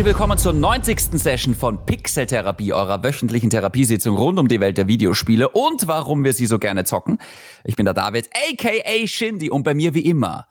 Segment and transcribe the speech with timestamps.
[0.00, 1.20] herzlich willkommen zur 90.
[1.20, 6.32] Session von Pixeltherapie, eurer wöchentlichen Therapiesitzung rund um die Welt der Videospiele und warum wir
[6.32, 7.18] sie so gerne zocken.
[7.64, 10.46] Ich bin der David, aka Shindy und bei mir wie immer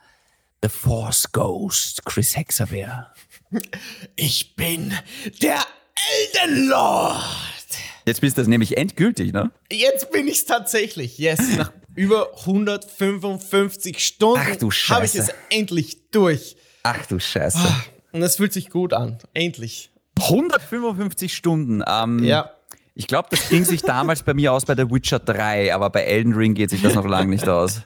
[0.62, 3.12] The Force Ghost, Chris Hexabeer.
[4.16, 4.94] Ich bin
[5.42, 5.66] der
[6.36, 7.24] Elden Lord.
[8.06, 9.50] Jetzt bist du das nämlich endgültig, ne?
[9.72, 11.18] Jetzt bin ich's tatsächlich.
[11.18, 14.40] Yes, nach über 155 Stunden
[14.90, 16.56] habe ich es endlich durch.
[16.84, 17.58] Ach du Scheiße.
[17.58, 19.18] Ah, und es fühlt sich gut an.
[19.34, 19.92] Endlich.
[20.20, 21.84] 155 Stunden.
[21.88, 22.52] Ähm, Ja.
[22.96, 26.02] Ich glaube, das ging sich damals bei mir aus bei The Witcher 3, aber bei
[26.04, 27.82] Elden Ring geht sich das noch lange nicht aus.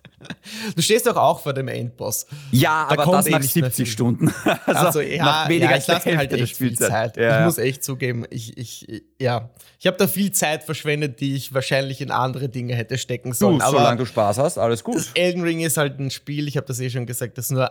[0.75, 2.25] Du stehst doch auch vor dem Endboss.
[2.49, 3.93] Ja, Da aber kommt das eh nach nicht mehr 70 viel.
[3.93, 4.33] Stunden.
[4.65, 6.75] Also, Also ja, nach weniger ja ich lasse mir halt echt viel.
[6.75, 7.17] Zeit.
[7.17, 7.39] Ja.
[7.41, 11.53] Ich muss echt zugeben, ich, ich, ja, ich habe da viel Zeit verschwendet, die ich
[11.53, 13.59] wahrscheinlich in andere Dinge hätte stecken sollen.
[13.59, 15.11] du, aber solange du Spaß hast, alles gut.
[15.13, 17.69] Elden Ring ist halt ein Spiel, ich habe das eh schon gesagt, das nur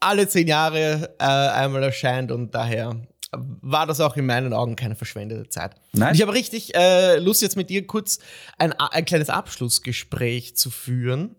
[0.00, 2.96] alle zehn Jahre äh, einmal erscheint und daher
[3.32, 5.74] war das auch in meinen Augen keine verschwendete Zeit.
[5.92, 6.08] Nein.
[6.08, 8.18] Und Ich habe richtig äh, Lust, jetzt mit dir kurz
[8.56, 11.36] ein, ein kleines Abschlussgespräch zu führen.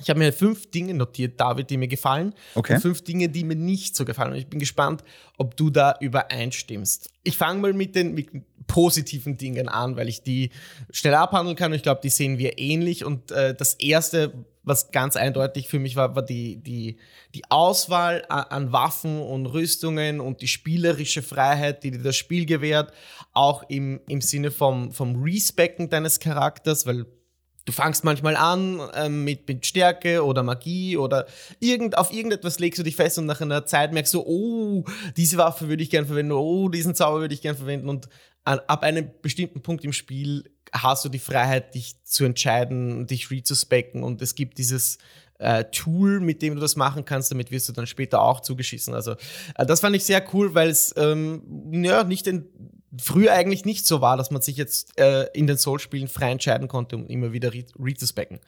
[0.00, 2.34] Ich habe mir fünf Dinge notiert, David, die mir gefallen.
[2.54, 2.74] Okay.
[2.74, 4.32] Und fünf Dinge, die mir nicht so gefallen.
[4.32, 5.04] Und ich bin gespannt,
[5.36, 7.10] ob du da übereinstimmst.
[7.24, 8.30] Ich fange mal mit den mit
[8.66, 10.50] positiven Dingen an, weil ich die
[10.90, 11.72] schnell abhandeln kann.
[11.72, 13.04] Und ich glaube, die sehen wir ähnlich.
[13.04, 14.32] Und äh, das erste,
[14.64, 16.98] was ganz eindeutig für mich war, war die, die,
[17.34, 22.92] die Auswahl an Waffen und Rüstungen und die spielerische Freiheit, die dir das Spiel gewährt.
[23.32, 27.06] Auch im, im Sinne vom, vom Respecken deines Charakters, weil
[27.64, 31.26] Du fangst manchmal an ähm, mit, mit Stärke oder Magie oder
[31.60, 34.84] irgend, auf irgendetwas legst du dich fest und nach einer Zeit merkst du, oh,
[35.16, 38.08] diese Waffe würde ich gern verwenden, oh, diesen Zauber würde ich gern verwenden und
[38.44, 44.02] ab einem bestimmten Punkt im Spiel hast du die Freiheit, dich zu entscheiden, dich respecken
[44.02, 44.98] und es gibt dieses
[45.38, 48.94] äh, Tool, mit dem du das machen kannst, damit wirst du dann später auch zugeschissen.
[48.94, 49.12] Also
[49.56, 52.48] äh, das fand ich sehr cool, weil es ähm, ja, nicht in,
[52.98, 56.68] früher eigentlich nicht so war, dass man sich jetzt äh, in den Soul-Spielen frei entscheiden
[56.68, 58.40] konnte, um immer wieder re respecken.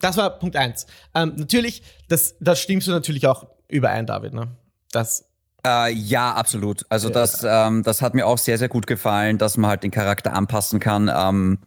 [0.00, 0.86] Das war Punkt eins.
[1.14, 4.32] Ähm, natürlich, das, das stimmst du natürlich auch überein, David.
[4.32, 4.56] Ne?
[4.92, 5.27] Das,
[5.66, 6.84] Äh, ja, absolut.
[6.88, 9.90] Also das, ähm, das hat mir auch sehr, sehr gut gefallen, dass man halt den
[9.90, 11.10] Charakter anpassen kann.
[11.14, 11.58] Ähm,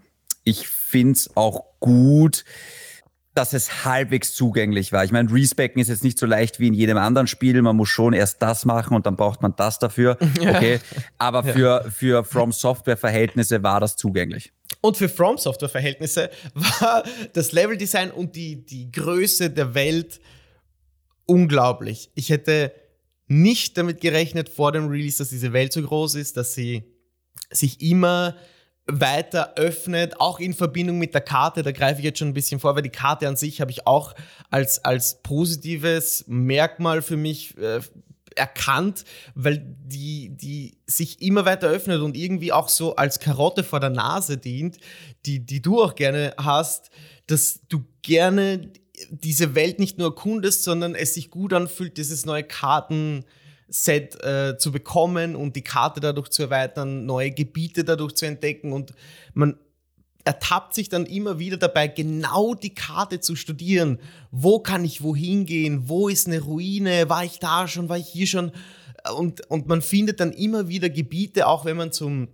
[0.43, 2.45] ich find's auch gut,
[3.33, 5.05] dass es halbwegs zugänglich war.
[5.05, 7.61] Ich meine, Respecken ist jetzt nicht so leicht wie in jedem anderen Spiel.
[7.61, 10.17] Man muss schon erst das machen und dann braucht man das dafür.
[10.41, 10.79] Okay.
[11.17, 14.51] Aber für, für From Software Verhältnisse war das zugänglich.
[14.81, 17.03] Und für From Software Verhältnisse war
[17.33, 20.19] das Leveldesign und die, die Größe der Welt
[21.25, 22.11] unglaublich.
[22.15, 22.73] Ich hätte
[23.31, 26.83] nicht damit gerechnet vor dem Release, dass diese Welt so groß ist, dass sie
[27.49, 28.35] sich immer
[28.87, 31.63] weiter öffnet, auch in Verbindung mit der Karte.
[31.63, 33.87] Da greife ich jetzt schon ein bisschen vor, weil die Karte an sich habe ich
[33.87, 34.15] auch
[34.49, 37.79] als, als positives Merkmal für mich äh,
[38.35, 43.79] erkannt, weil die, die sich immer weiter öffnet und irgendwie auch so als Karotte vor
[43.79, 44.77] der Nase dient,
[45.25, 46.89] die, die du auch gerne hast,
[47.27, 48.73] dass du gerne
[49.09, 54.71] diese Welt nicht nur erkundest, sondern es sich gut anfühlt, dieses neue Kartenset äh, zu
[54.71, 58.93] bekommen und die Karte dadurch zu erweitern, neue Gebiete dadurch zu entdecken und
[59.33, 59.57] man
[60.23, 63.99] ertappt sich dann immer wieder dabei, genau die Karte zu studieren.
[64.31, 65.89] Wo kann ich wohin gehen?
[65.89, 67.09] Wo ist eine Ruine?
[67.09, 67.89] War ich da schon?
[67.89, 68.51] War ich hier schon?
[69.15, 72.27] Und, und man findet dann immer wieder Gebiete, auch wenn man zum,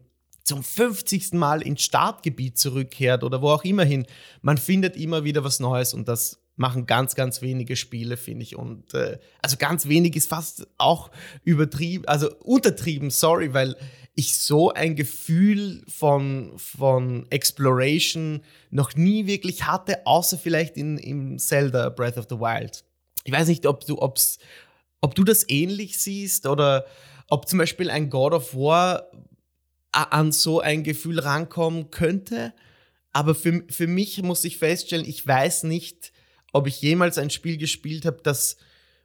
[0.43, 1.33] zum 50.
[1.33, 4.05] Mal ins Startgebiet zurückkehrt oder wo auch immer hin.
[4.41, 8.55] Man findet immer wieder was Neues und das machen ganz, ganz wenige Spiele, finde ich.
[8.55, 11.11] Und äh, also ganz wenig ist fast auch
[11.43, 13.75] übertrieben, also untertrieben, sorry, weil
[14.15, 18.41] ich so ein Gefühl von, von Exploration
[18.71, 22.83] noch nie wirklich hatte, außer vielleicht in, im Zelda Breath of the Wild.
[23.23, 24.39] Ich weiß nicht, ob du, ob's,
[25.01, 26.85] ob du das ähnlich siehst oder
[27.27, 29.11] ob zum Beispiel ein God of War
[29.91, 32.53] an so ein Gefühl rankommen könnte.
[33.11, 36.11] Aber für, für mich muss ich feststellen, ich weiß nicht,
[36.53, 38.57] ob ich jemals ein Spiel gespielt habe, das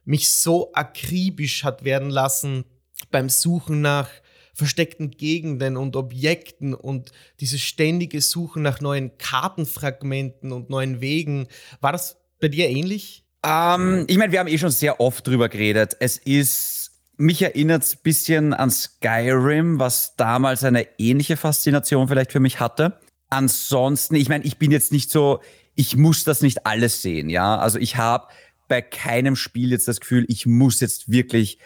[0.05, 2.65] mich so akribisch hat werden lassen
[3.11, 4.09] beim Suchen nach
[4.53, 11.47] versteckten Gegenden und Objekten und dieses ständige Suchen nach neuen Kartenfragmenten und neuen Wegen.
[11.81, 13.25] War das bei dir ähnlich?
[13.43, 15.97] Ähm, ich meine, wir haben eh schon sehr oft drüber geredet.
[15.99, 22.31] Es ist, mich erinnert es ein bisschen an Skyrim, was damals eine ähnliche Faszination vielleicht
[22.31, 22.99] für mich hatte.
[23.29, 25.41] Ansonsten, ich meine, ich bin jetzt nicht so,
[25.75, 27.57] ich muss das nicht alles sehen, ja.
[27.57, 28.27] Also ich habe
[28.67, 31.59] bei keinem Spiel jetzt das Gefühl, ich muss jetzt wirklich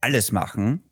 [0.00, 0.82] alles machen.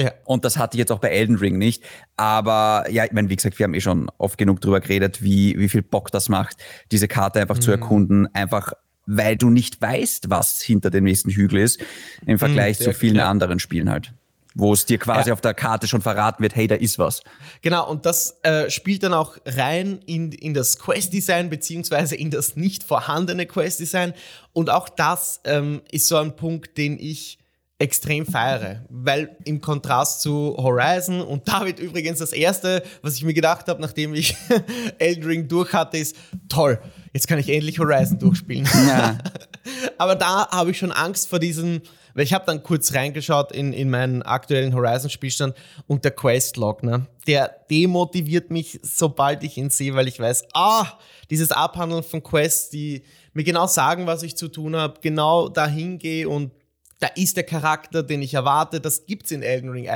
[0.00, 0.12] Ja.
[0.24, 1.84] Und das hatte ich jetzt auch bei Elden Ring nicht.
[2.16, 5.58] Aber ja, ich meine, wie gesagt, wir haben eh schon oft genug drüber geredet, wie,
[5.58, 6.56] wie viel Bock das macht,
[6.90, 8.26] diese Karte einfach zu erkunden.
[8.34, 8.72] Einfach,
[9.04, 11.80] weil du nicht weißt, was hinter dem nächsten Hügel ist,
[12.24, 13.28] im Vergleich sehr zu vielen klar.
[13.28, 14.14] anderen Spielen halt.
[14.54, 15.34] Wo es dir quasi ja.
[15.34, 17.22] auf der Karte schon verraten wird, hey, da ist was.
[17.62, 22.56] Genau, und das äh, spielt dann auch rein in, in das Quest-Design, beziehungsweise in das
[22.56, 24.12] nicht vorhandene Quest-Design.
[24.52, 27.38] Und auch das ähm, ist so ein Punkt, den ich
[27.80, 33.32] extrem feiere, weil im Kontrast zu Horizon und David übrigens das erste, was ich mir
[33.32, 34.36] gedacht habe, nachdem ich
[34.98, 36.14] Elden Ring durch hatte, ist
[36.50, 36.78] toll.
[37.14, 38.68] Jetzt kann ich endlich Horizon durchspielen.
[38.86, 39.16] Ja.
[39.98, 41.80] Aber da habe ich schon Angst vor diesen,
[42.14, 45.54] weil ich habe dann kurz reingeschaut in, in meinen aktuellen Horizon-Spielstand
[45.86, 47.06] und der Questlog, ne?
[47.26, 50.86] Der demotiviert mich, sobald ich ihn sehe, weil ich weiß, ah,
[51.30, 55.98] dieses Abhandeln von Quests, die mir genau sagen, was ich zu tun habe, genau dahin
[55.98, 56.52] gehe und
[57.00, 58.78] da ist der Charakter, den ich erwarte.
[58.78, 59.88] Das gibt's in Elden Ring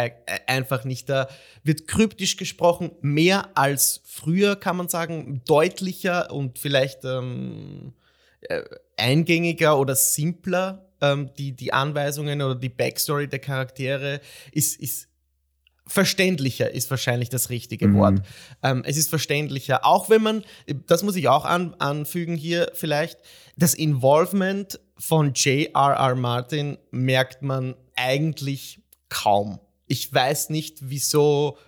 [0.46, 1.10] einfach nicht.
[1.10, 1.28] Da
[1.62, 7.92] wird kryptisch gesprochen, mehr als früher, kann man sagen, deutlicher und vielleicht ähm,
[8.40, 8.62] äh,
[8.96, 10.86] eingängiger oder simpler.
[11.12, 14.20] Ähm, die, die Anweisungen oder die Backstory der Charaktere
[14.52, 15.08] ist, ist
[15.86, 17.98] verständlicher ist wahrscheinlich das richtige mhm.
[17.98, 18.22] Wort.
[18.62, 20.44] Ähm, es ist verständlicher, auch wenn man,
[20.86, 23.18] das muss ich auch an, anfügen hier vielleicht,
[23.56, 26.14] das Involvement von J.R.R.
[26.14, 29.60] Martin merkt man eigentlich kaum.
[29.86, 31.58] Ich weiß nicht, wieso,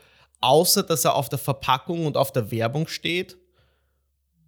[0.41, 3.37] außer dass er auf der Verpackung und auf der Werbung steht,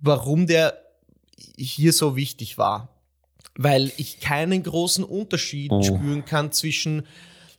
[0.00, 0.78] warum der
[1.56, 2.97] hier so wichtig war.
[3.58, 5.82] Weil ich keinen großen Unterschied oh.
[5.82, 7.06] spüren kann zwischen,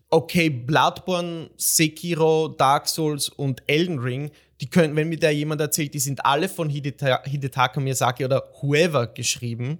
[0.09, 4.31] okay, Bloodborne, Sekiro, Dark Souls und Elden Ring,
[4.61, 9.07] die können, wenn mir da jemand erzählt, die sind alle von Hidetaka Miyazaki oder whoever
[9.07, 9.79] geschrieben,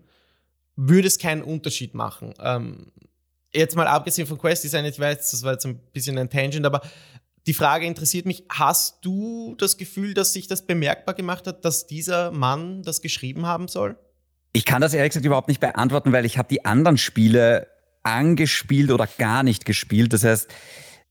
[0.76, 2.34] würde es keinen Unterschied machen.
[2.40, 2.92] Ähm,
[3.54, 6.66] jetzt mal abgesehen von Quest Design, ich weiß, das war jetzt ein bisschen ein Tangent,
[6.66, 6.82] aber
[7.48, 11.88] die Frage interessiert mich, hast du das Gefühl, dass sich das bemerkbar gemacht hat, dass
[11.88, 13.98] dieser Mann das geschrieben haben soll?
[14.54, 17.68] Ich kann das ehrlich gesagt überhaupt nicht beantworten, weil ich habe die anderen Spiele
[18.04, 20.14] angespielt oder gar nicht gespielt.
[20.14, 20.50] Das heißt,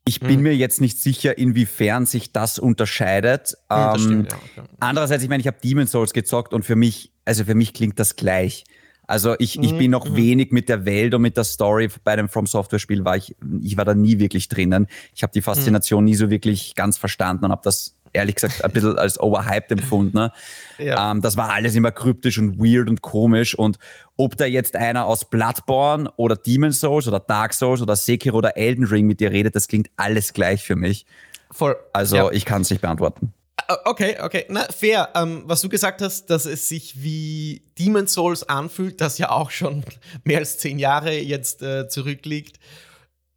[0.05, 0.43] ich bin hm.
[0.43, 3.57] mir jetzt nicht sicher, inwiefern sich das unterscheidet.
[3.71, 4.69] Ja, das ähm, stimmt, ja, okay.
[4.81, 7.99] Andererseits, ich meine, ich habe Demon's Souls gezockt und für mich, also für mich klingt
[7.99, 8.65] das gleich.
[9.07, 9.79] Also ich, ich mhm.
[9.79, 10.17] bin noch mhm.
[10.17, 13.35] wenig mit der Welt und mit der Story bei einem From Software Spiel war ich,
[13.63, 14.87] ich war da nie wirklich drinnen.
[15.15, 16.11] Ich habe die Faszination mhm.
[16.11, 20.17] nie so wirklich ganz verstanden und habe das ehrlich gesagt ein bisschen als overhyped empfunden.
[20.17, 20.33] Ne?
[20.79, 21.11] Ja.
[21.11, 23.57] Ähm, das war alles immer kryptisch und weird und komisch.
[23.57, 23.79] Und
[24.17, 28.57] ob da jetzt einer aus Bloodborne oder Demon's Souls oder Dark Souls oder Sekiro oder
[28.57, 31.05] Elden Ring mit dir redet, das klingt alles gleich für mich.
[31.51, 31.75] Voll.
[31.93, 32.31] Also ja.
[32.31, 33.35] ich kann es nicht beantworten.
[33.67, 34.45] Äh, okay, okay.
[34.49, 35.11] Na, fair.
[35.15, 39.51] Ähm, was du gesagt hast, dass es sich wie Demon's Souls anfühlt, das ja auch
[39.51, 39.85] schon
[40.25, 42.59] mehr als zehn Jahre jetzt äh, zurückliegt,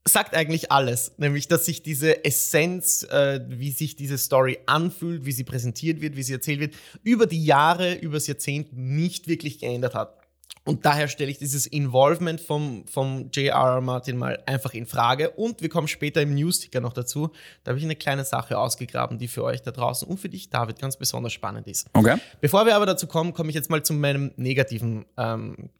[0.05, 1.13] sagt eigentlich alles.
[1.17, 6.15] Nämlich, dass sich diese Essenz, äh, wie sich diese Story anfühlt, wie sie präsentiert wird,
[6.15, 10.17] wie sie erzählt wird, über die Jahre, übers Jahrzehnt nicht wirklich geändert hat.
[10.63, 13.81] Und daher stelle ich dieses Involvement vom, vom J.R.R.
[13.81, 15.31] Martin mal einfach in Frage.
[15.31, 17.31] Und wir kommen später im Newsticker noch dazu.
[17.63, 20.49] Da habe ich eine kleine Sache ausgegraben, die für euch da draußen und für dich,
[20.49, 21.87] David, ganz besonders spannend ist.
[21.93, 22.17] Okay.
[22.41, 25.71] Bevor wir aber dazu kommen, komme ich jetzt mal zu meinem negativen, ähm,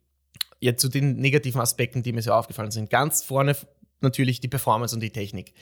[0.58, 2.90] ja, zu den negativen Aspekten, die mir so aufgefallen sind.
[2.90, 3.54] Ganz vorne
[4.02, 5.52] natürlich die Performance und die Technik.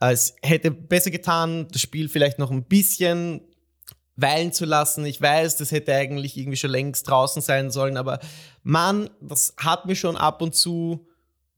[0.00, 3.40] Es hätte besser getan, das Spiel vielleicht noch ein bisschen
[4.16, 5.04] weilen zu lassen.
[5.06, 8.18] Ich weiß, das hätte eigentlich irgendwie schon längst draußen sein sollen, aber
[8.62, 11.06] man, das hat mir schon ab und zu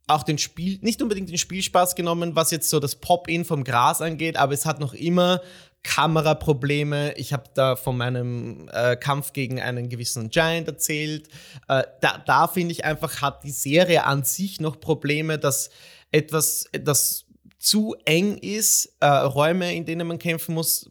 [0.06, 4.02] auch den Spiel, nicht unbedingt den Spielspaß genommen, was jetzt so das Pop-In vom Gras
[4.02, 5.40] angeht, aber es hat noch immer
[5.82, 7.14] Kameraprobleme.
[7.16, 11.28] Ich habe da von meinem äh, Kampf gegen einen gewissen Giant erzählt.
[11.68, 15.70] Äh, da da finde ich einfach, hat die Serie an sich noch Probleme, dass
[16.12, 17.26] etwas, das
[17.58, 20.90] zu eng ist, äh, Räume, in denen man kämpfen muss,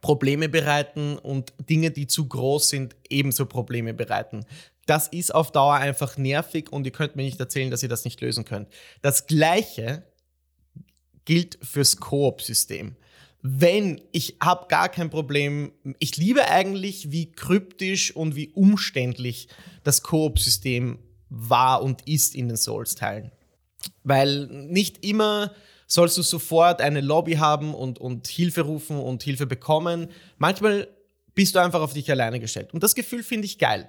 [0.00, 4.44] Probleme bereiten und Dinge, die zu groß sind, ebenso Probleme bereiten.
[4.86, 8.04] Das ist auf Dauer einfach nervig und ihr könnt mir nicht erzählen, dass ihr das
[8.04, 8.68] nicht lösen könnt.
[9.02, 10.04] Das gleiche
[11.24, 12.96] gilt fürs Koop-System.
[13.40, 19.48] Wenn ich habe gar kein Problem, ich liebe eigentlich, wie kryptisch und wie umständlich
[19.82, 23.32] das Koop-System war und ist in den Souls-Teilen.
[24.02, 25.52] Weil nicht immer
[25.86, 30.08] sollst du sofort eine Lobby haben und, und Hilfe rufen und Hilfe bekommen.
[30.38, 30.88] Manchmal
[31.34, 32.72] bist du einfach auf dich alleine gestellt.
[32.72, 33.88] Und das Gefühl finde ich geil.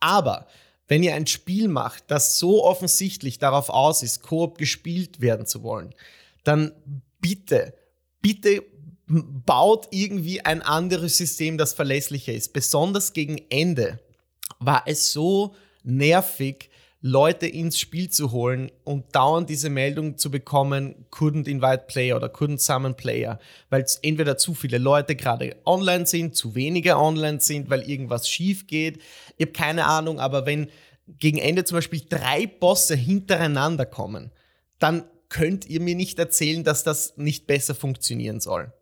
[0.00, 0.46] Aber
[0.88, 5.62] wenn ihr ein Spiel macht, das so offensichtlich darauf aus ist, Koop gespielt werden zu
[5.62, 5.94] wollen,
[6.44, 6.72] dann
[7.20, 7.74] bitte,
[8.22, 8.62] bitte
[9.08, 12.52] baut irgendwie ein anderes System, das verlässlicher ist.
[12.52, 14.00] Besonders gegen Ende
[14.58, 16.70] war es so nervig,
[17.06, 22.26] Leute ins Spiel zu holen und dauernd diese Meldung zu bekommen, couldn't invite player oder
[22.26, 23.38] couldn't summon player,
[23.70, 28.66] weil entweder zu viele Leute gerade online sind, zu wenige online sind, weil irgendwas schief
[28.66, 28.98] geht.
[29.36, 30.68] Ich habe keine Ahnung, aber wenn
[31.06, 34.32] gegen Ende zum Beispiel drei Bosse hintereinander kommen,
[34.80, 38.72] dann könnt ihr mir nicht erzählen, dass das nicht besser funktionieren soll.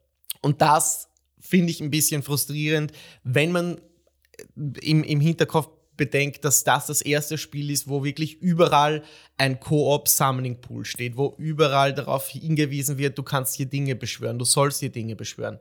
[0.41, 3.83] Und das finde ich ein bisschen frustrierend, wenn man
[4.57, 9.03] im, im Hinterkopf bedenkt, dass das das erste Spiel ist, wo wirklich überall
[9.37, 14.81] ein Koop-Summoning-Pool steht, wo überall darauf hingewiesen wird, du kannst hier Dinge beschwören, du sollst
[14.81, 15.59] hier Dinge beschwören.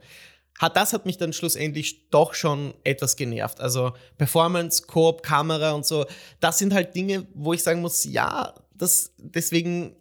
[0.73, 3.59] Das hat mich dann schlussendlich doch schon etwas genervt.
[3.59, 6.05] Also Performance, Koop, Kamera und so,
[6.39, 9.95] das sind halt Dinge, wo ich sagen muss, ja, das, deswegen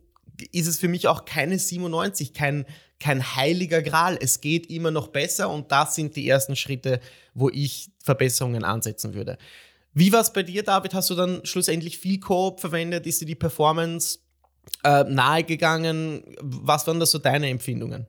[0.52, 2.66] ist es für mich auch keine 97, kein,
[3.00, 4.18] kein heiliger Gral.
[4.20, 7.00] Es geht immer noch besser und das sind die ersten Schritte,
[7.34, 9.38] wo ich Verbesserungen ansetzen würde.
[9.94, 10.94] Wie war es bei dir, David?
[10.94, 13.06] Hast du dann schlussendlich viel Koop verwendet?
[13.06, 14.18] Ist dir die Performance
[14.84, 16.24] äh, nahegegangen?
[16.40, 18.06] Was waren da so deine Empfindungen?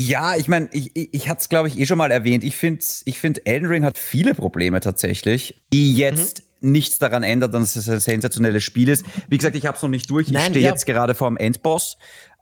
[0.00, 2.44] Ja, ich meine, ich, ich, ich hatte es, glaube ich, eh schon mal erwähnt.
[2.44, 6.72] Ich finde, ich find, Elden Ring hat viele Probleme tatsächlich, die jetzt mhm.
[6.72, 9.06] nichts daran ändern, dass es ein sensationelles Spiel ist.
[9.28, 10.28] Wie gesagt, ich habe es noch nicht durch.
[10.30, 10.70] Ich stehe ja.
[10.70, 11.96] jetzt gerade vor dem Endboss,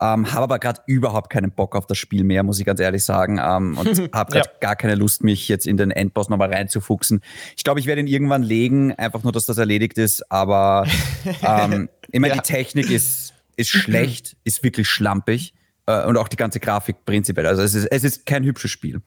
[0.04, 3.04] ähm, habe aber gerade überhaupt keinen Bock auf das Spiel mehr, muss ich ganz ehrlich
[3.04, 3.40] sagen.
[3.42, 4.58] Ähm, und habe gerade ja.
[4.60, 7.22] gar keine Lust, mich jetzt in den Endboss nochmal reinzufuchsen.
[7.56, 10.30] Ich glaube, ich werde ihn irgendwann legen, einfach nur, dass das erledigt ist.
[10.30, 10.86] Aber
[11.42, 12.34] ähm, immer ja.
[12.34, 15.54] die Technik ist, ist schlecht, ist wirklich schlampig
[15.86, 17.46] äh, und auch die ganze Grafik prinzipiell.
[17.46, 19.00] Also es ist, es ist kein hübsches Spiel.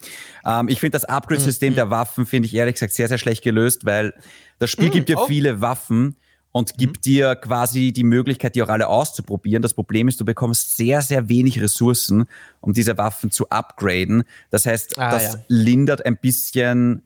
[0.46, 1.76] Ähm, ich finde das Upgrade-System mhm.
[1.76, 4.14] der Waffen, finde ich ehrlich gesagt sehr, sehr schlecht gelöst, weil
[4.60, 5.28] das Spiel mhm, gibt dir oh.
[5.28, 6.18] viele Waffen
[6.58, 7.02] und gibt mhm.
[7.02, 9.62] dir quasi die Möglichkeit, die auch alle auszuprobieren.
[9.62, 12.26] Das Problem ist, du bekommst sehr, sehr wenig Ressourcen,
[12.62, 14.24] um diese Waffen zu upgraden.
[14.50, 15.40] Das heißt, ah, das ja.
[15.50, 17.04] lindert ein bisschen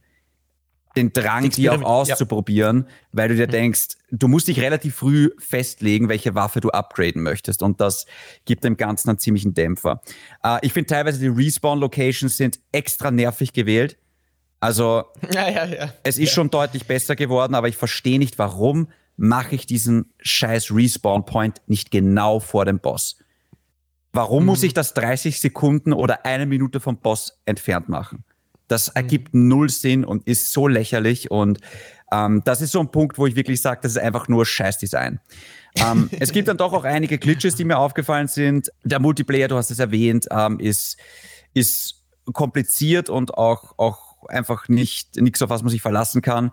[0.95, 2.93] den Drang, die auch auszuprobieren, ja.
[3.11, 3.51] weil du dir mhm.
[3.51, 7.61] denkst, du musst dich relativ früh festlegen, welche Waffe du upgraden möchtest.
[7.61, 8.05] Und das
[8.45, 10.01] gibt dem Ganzen einen ziemlichen Dämpfer.
[10.45, 13.97] Äh, ich finde teilweise die Respawn-Locations sind extra nervig gewählt.
[14.61, 15.03] Also
[15.33, 18.87] ja, ja, es ist schon deutlich besser geworden, aber ich verstehe nicht, warum
[19.21, 23.19] mache ich diesen scheiß Respawn-Point nicht genau vor dem Boss.
[24.13, 24.47] Warum mhm.
[24.47, 28.23] muss ich das 30 Sekunden oder eine Minute vom Boss entfernt machen?
[28.67, 28.93] Das mhm.
[28.95, 31.29] ergibt null Sinn und ist so lächerlich.
[31.29, 31.59] Und
[32.11, 35.19] ähm, das ist so ein Punkt, wo ich wirklich sage, das ist einfach nur Scheißdesign.
[35.75, 38.71] ähm, es gibt dann doch auch einige Glitches, die mir aufgefallen sind.
[38.83, 40.97] Der Multiplayer, du hast es erwähnt, ähm, ist,
[41.53, 46.49] ist kompliziert und auch, auch einfach nicht nichts, auf was man sich verlassen kann.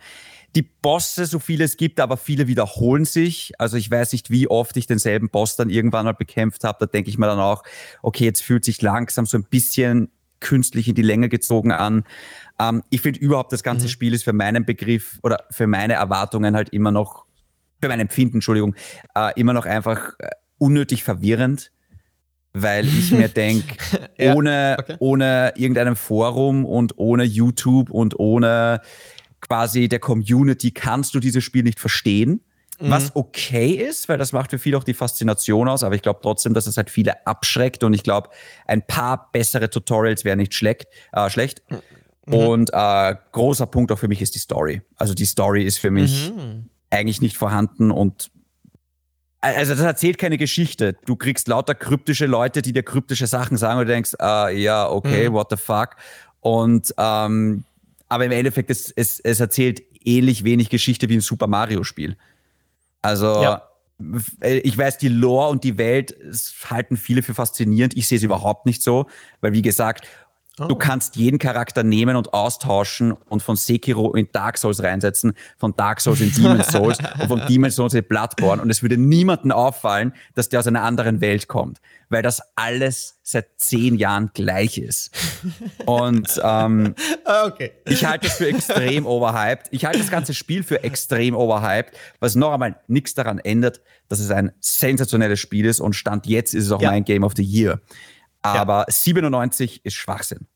[0.58, 3.52] Die Bosse, so viele es gibt, aber viele wiederholen sich.
[3.58, 6.78] Also ich weiß nicht, wie oft ich denselben Boss dann irgendwann mal bekämpft habe.
[6.80, 7.62] Da denke ich mir dann auch,
[8.02, 10.10] okay, jetzt fühlt sich langsam so ein bisschen
[10.40, 12.02] künstlich in die Länge gezogen an.
[12.58, 13.90] Ähm, ich finde überhaupt, das ganze mhm.
[13.90, 17.26] Spiel ist für meinen Begriff oder für meine Erwartungen halt immer noch,
[17.80, 18.74] für mein Empfinden, Entschuldigung,
[19.14, 21.70] äh, immer noch einfach äh, unnötig verwirrend,
[22.52, 23.76] weil ich mir denke,
[24.18, 24.96] ja, ohne, okay.
[24.98, 28.80] ohne irgendeinem Forum und ohne YouTube und ohne
[29.40, 32.40] quasi der Community kannst du dieses Spiel nicht verstehen.
[32.80, 32.90] Mhm.
[32.90, 36.20] Was okay ist, weil das macht für viele auch die Faszination aus, aber ich glaube
[36.22, 38.30] trotzdem, dass es halt viele abschreckt und ich glaube,
[38.66, 40.86] ein paar bessere Tutorials wären nicht schlecht.
[41.12, 41.62] Äh, schlecht.
[42.26, 42.34] Mhm.
[42.34, 44.82] Und äh, großer Punkt auch für mich ist die Story.
[44.96, 46.68] Also die Story ist für mich mhm.
[46.90, 48.30] eigentlich nicht vorhanden und
[49.40, 50.96] also das erzählt keine Geschichte.
[51.06, 54.88] Du kriegst lauter kryptische Leute, die dir kryptische Sachen sagen und du denkst, uh, ja,
[54.88, 55.34] okay, mhm.
[55.34, 55.90] what the fuck.
[56.40, 57.64] Und ähm,
[58.08, 62.16] aber im Endeffekt, es, es, es erzählt ähnlich wenig Geschichte wie ein Super Mario-Spiel.
[63.02, 63.62] Also ja.
[64.40, 66.16] ich weiß, die Lore und die Welt
[66.68, 67.96] halten viele für faszinierend.
[67.96, 69.06] Ich sehe es überhaupt nicht so,
[69.40, 70.06] weil wie gesagt,
[70.60, 70.66] Oh.
[70.66, 75.74] Du kannst jeden Charakter nehmen und austauschen und von Sekiro in Dark Souls reinsetzen, von
[75.76, 78.60] Dark Souls in Demon Souls und von Demon Souls in Bloodborne.
[78.60, 83.18] Und es würde niemandem auffallen, dass der aus einer anderen Welt kommt, weil das alles
[83.22, 85.10] seit zehn Jahren gleich ist.
[85.84, 87.72] Und ähm, ah, okay.
[87.84, 89.68] ich halte es für extrem overhyped.
[89.70, 94.20] Ich halte das ganze Spiel für extrem overhyped, was noch einmal nichts daran ändert, dass
[94.20, 96.90] es ein sensationelles Spiel ist und Stand jetzt ist es auch ja.
[96.90, 97.80] mein Game of the Year.
[98.42, 98.92] Aber ja.
[98.92, 100.46] 97 ist Schwachsinn,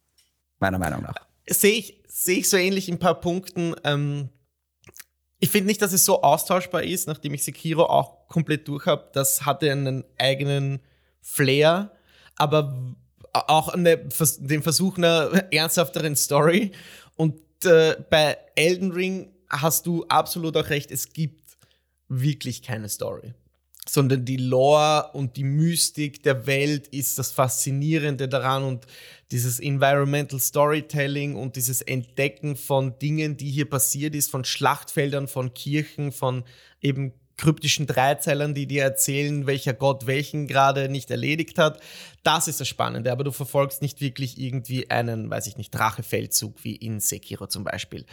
[0.59, 1.15] meiner Meinung nach.
[1.49, 3.75] Sehe ich, seh ich so ähnlich in ein paar Punkten.
[3.85, 4.29] Ähm,
[5.39, 9.11] ich finde nicht, dass es so austauschbar ist, nachdem ich Sekiro auch komplett durch habe.
[9.13, 10.81] Das hatte einen eigenen
[11.21, 11.93] Flair,
[12.37, 12.95] aber
[13.33, 14.09] auch eine,
[14.39, 16.73] den Versuch einer ernsthafteren Story.
[17.17, 21.43] Und äh, bei Elden Ring hast du absolut auch recht, es gibt
[22.09, 23.35] wirklich keine Story
[23.89, 28.87] sondern die Lore und die Mystik der Welt ist das Faszinierende daran und
[29.33, 35.55] dieses Environmental Storytelling und dieses Entdecken von Dingen, die hier passiert ist, von Schlachtfeldern, von
[35.55, 36.45] Kirchen, von
[36.81, 41.81] eben kryptischen Dreizeilern, die dir erzählen, welcher Gott welchen gerade nicht erledigt hat.
[42.23, 46.63] Das ist das Spannende, aber du verfolgst nicht wirklich irgendwie einen, weiß ich nicht, Drachefeldzug
[46.63, 48.05] wie in Sekiro zum Beispiel.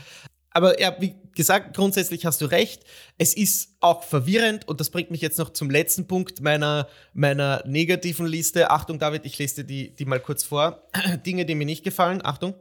[0.51, 2.83] Aber ja, wie gesagt, grundsätzlich hast du recht.
[3.17, 7.63] Es ist auch verwirrend und das bringt mich jetzt noch zum letzten Punkt meiner, meiner
[7.65, 8.71] negativen Liste.
[8.71, 10.83] Achtung, David, ich lese dir die, die mal kurz vor.
[11.25, 12.21] Dinge, die mir nicht gefallen.
[12.23, 12.55] Achtung.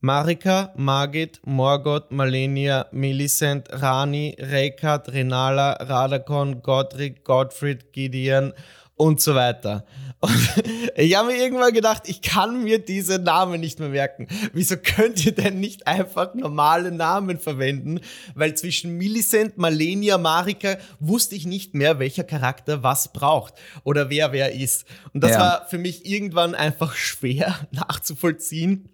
[0.00, 8.52] Marika, Margit, Morgoth, Malenia, Millicent, Rani, Rekat, Renala, Radakon, Godric, Gottfried, Gideon
[8.96, 9.86] und so weiter.
[10.20, 10.32] Und
[10.96, 14.26] ich habe mir irgendwann gedacht, ich kann mir diese Namen nicht mehr merken.
[14.52, 18.00] Wieso könnt ihr denn nicht einfach normale Namen verwenden?
[18.34, 24.32] Weil zwischen Millicent, Malenia, Marika wusste ich nicht mehr, welcher Charakter was braucht oder wer
[24.32, 24.86] wer ist.
[25.12, 25.38] Und das ja.
[25.38, 28.88] war für mich irgendwann einfach schwer nachzuvollziehen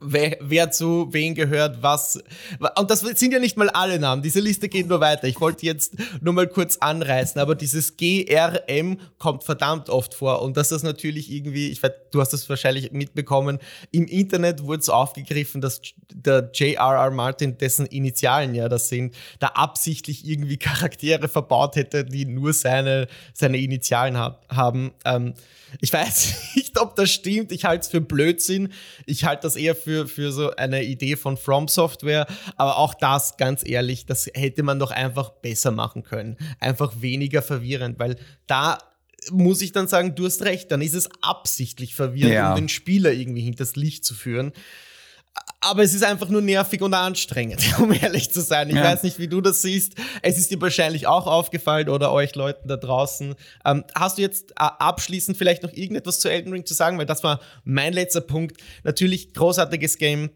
[0.00, 2.22] wer, wer zu wen gehört, was.
[2.76, 4.22] Und das sind ja nicht mal alle Namen.
[4.22, 5.26] Diese Liste geht nur weiter.
[5.26, 10.42] Ich wollte jetzt nur mal kurz anreißen, aber dieses GRM kommt verdammt oft vor.
[10.42, 13.58] Und das ist natürlich irgendwie, ich weiß, du hast das wahrscheinlich mitbekommen,
[13.90, 15.80] im Internet wurde es aufgegriffen, dass
[16.12, 17.10] der J.R.R.
[17.10, 23.08] Martin, dessen Initialen ja das sind, da absichtlich irgendwie Charaktere verbaut hätte, die nur seine,
[23.34, 24.92] seine Initialen hab, haben.
[25.04, 25.34] Ähm,
[25.80, 27.52] ich weiß nicht, ob das stimmt.
[27.52, 28.72] Ich halte es für Blödsinn.
[29.06, 32.26] Ich halte das eher für, für so eine Idee von From Software.
[32.56, 36.36] Aber auch das, ganz ehrlich, das hätte man doch einfach besser machen können.
[36.60, 38.78] Einfach weniger verwirrend, weil da
[39.30, 42.50] muss ich dann sagen, du hast recht, dann ist es absichtlich verwirrend, ja.
[42.50, 44.52] um den Spieler irgendwie hinters Licht zu führen
[45.60, 48.68] aber es ist einfach nur nervig und anstrengend, um ehrlich zu sein.
[48.70, 48.84] Ich ja.
[48.84, 49.94] weiß nicht, wie du das siehst.
[50.22, 53.34] Es ist dir wahrscheinlich auch aufgefallen oder euch Leuten da draußen.
[53.64, 56.98] Ähm, hast du jetzt äh, abschließend vielleicht noch irgendetwas zu Elden Ring zu sagen?
[56.98, 58.60] Weil das war mein letzter Punkt.
[58.84, 60.30] Natürlich großartiges Game,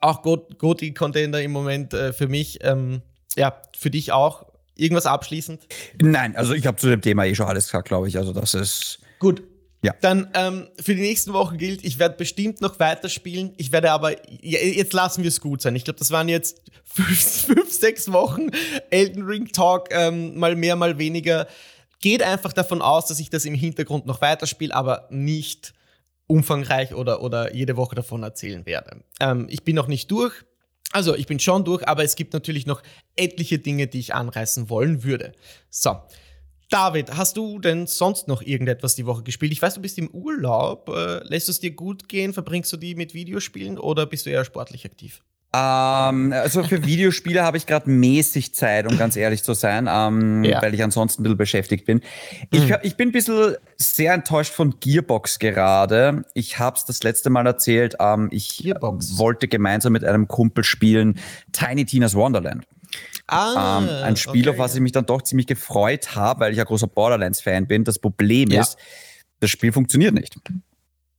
[0.00, 2.58] auch Goti-Contender im Moment äh, für mich.
[2.62, 3.02] Ähm,
[3.36, 4.46] ja, für dich auch.
[4.78, 5.66] Irgendwas abschließend?
[6.02, 8.18] Nein, also ich habe zu dem Thema eh schon alles gesagt, glaube ich.
[8.18, 8.98] Also das ist.
[9.18, 9.42] Gut,
[9.86, 9.94] ja.
[10.00, 13.54] Dann ähm, für die nächsten Wochen gilt, ich werde bestimmt noch weiterspielen.
[13.56, 15.76] Ich werde aber, jetzt lassen wir es gut sein.
[15.76, 18.50] Ich glaube, das waren jetzt fünf, fünf, sechs Wochen
[18.90, 21.46] Elden Ring Talk, ähm, mal mehr, mal weniger.
[22.00, 25.72] Geht einfach davon aus, dass ich das im Hintergrund noch weiterspiele, aber nicht
[26.26, 29.04] umfangreich oder, oder jede Woche davon erzählen werde.
[29.20, 30.34] Ähm, ich bin noch nicht durch.
[30.92, 32.82] Also, ich bin schon durch, aber es gibt natürlich noch
[33.14, 35.32] etliche Dinge, die ich anreißen wollen würde.
[35.70, 35.96] So.
[36.68, 39.52] David, hast du denn sonst noch irgendetwas die Woche gespielt?
[39.52, 40.88] Ich weiß, du bist im Urlaub.
[40.88, 42.32] Äh, lässt es dir gut gehen?
[42.32, 45.22] Verbringst du die mit Videospielen oder bist du eher sportlich aktiv?
[45.54, 50.44] Ähm, also für Videospiele habe ich gerade mäßig Zeit, um ganz ehrlich zu sein, ähm,
[50.44, 50.60] ja.
[50.60, 52.00] weil ich ansonsten ein bisschen beschäftigt bin.
[52.50, 52.76] Ich, hm.
[52.82, 56.24] ich bin ein bisschen sehr enttäuscht von Gearbox gerade.
[56.34, 57.96] Ich habe es das letzte Mal erzählt.
[58.00, 59.18] Ähm, ich Gearbox.
[59.18, 61.18] wollte gemeinsam mit einem Kumpel spielen
[61.52, 62.66] Tiny Tina's Wonderland.
[63.28, 64.50] Ah, ähm, ein Spiel, okay.
[64.50, 67.84] auf was ich mich dann doch ziemlich gefreut habe, weil ich ja großer Borderlands-Fan bin.
[67.84, 68.60] Das Problem ja.
[68.60, 68.76] ist,
[69.40, 70.36] das Spiel funktioniert nicht.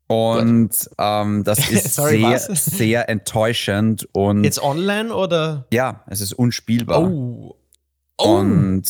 [0.08, 2.66] Und ähm, das ist Sorry, sehr, was?
[2.66, 4.08] sehr enttäuschend.
[4.14, 5.68] Und Jetzt online oder?
[5.72, 7.04] Ja, es ist unspielbar.
[7.04, 7.58] Oh.
[8.20, 8.84] Oh, und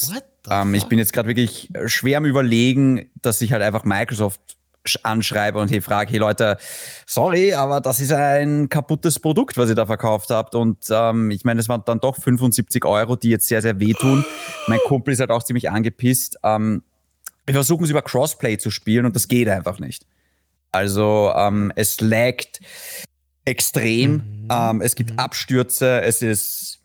[0.49, 4.56] ähm, ich bin jetzt gerade wirklich schwer am Überlegen, dass ich halt einfach Microsoft
[5.03, 6.57] anschreibe und hey, frage, hey Leute,
[7.05, 10.55] sorry, aber das ist ein kaputtes Produkt, was ihr da verkauft habt.
[10.55, 14.23] Und ähm, ich meine, es waren dann doch 75 Euro, die jetzt sehr, sehr wehtun.
[14.67, 16.37] mein Kumpel ist halt auch ziemlich angepisst.
[16.43, 16.83] Ähm,
[17.45, 20.05] wir versuchen es über Crossplay zu spielen und das geht einfach nicht.
[20.71, 22.59] Also ähm, es laggt
[23.45, 24.47] extrem, mhm.
[24.51, 25.17] ähm, es gibt.
[25.17, 26.76] Abstürze, es ist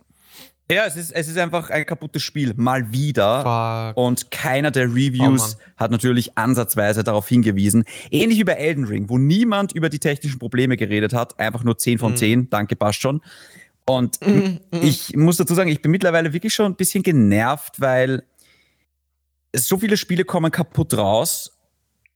[0.73, 3.93] ja, es ist, es ist einfach ein kaputtes Spiel, mal wieder.
[3.93, 3.97] Fuck.
[3.97, 7.85] Und keiner der Reviews oh, hat natürlich ansatzweise darauf hingewiesen.
[8.11, 11.39] Ähnlich wie bei Elden Ring, wo niemand über die technischen Probleme geredet hat.
[11.39, 12.17] Einfach nur 10 von mm.
[12.17, 13.21] 10, danke, passt schon.
[13.87, 18.25] Und mm, ich muss dazu sagen, ich bin mittlerweile wirklich schon ein bisschen genervt, weil
[19.55, 21.52] so viele Spiele kommen kaputt raus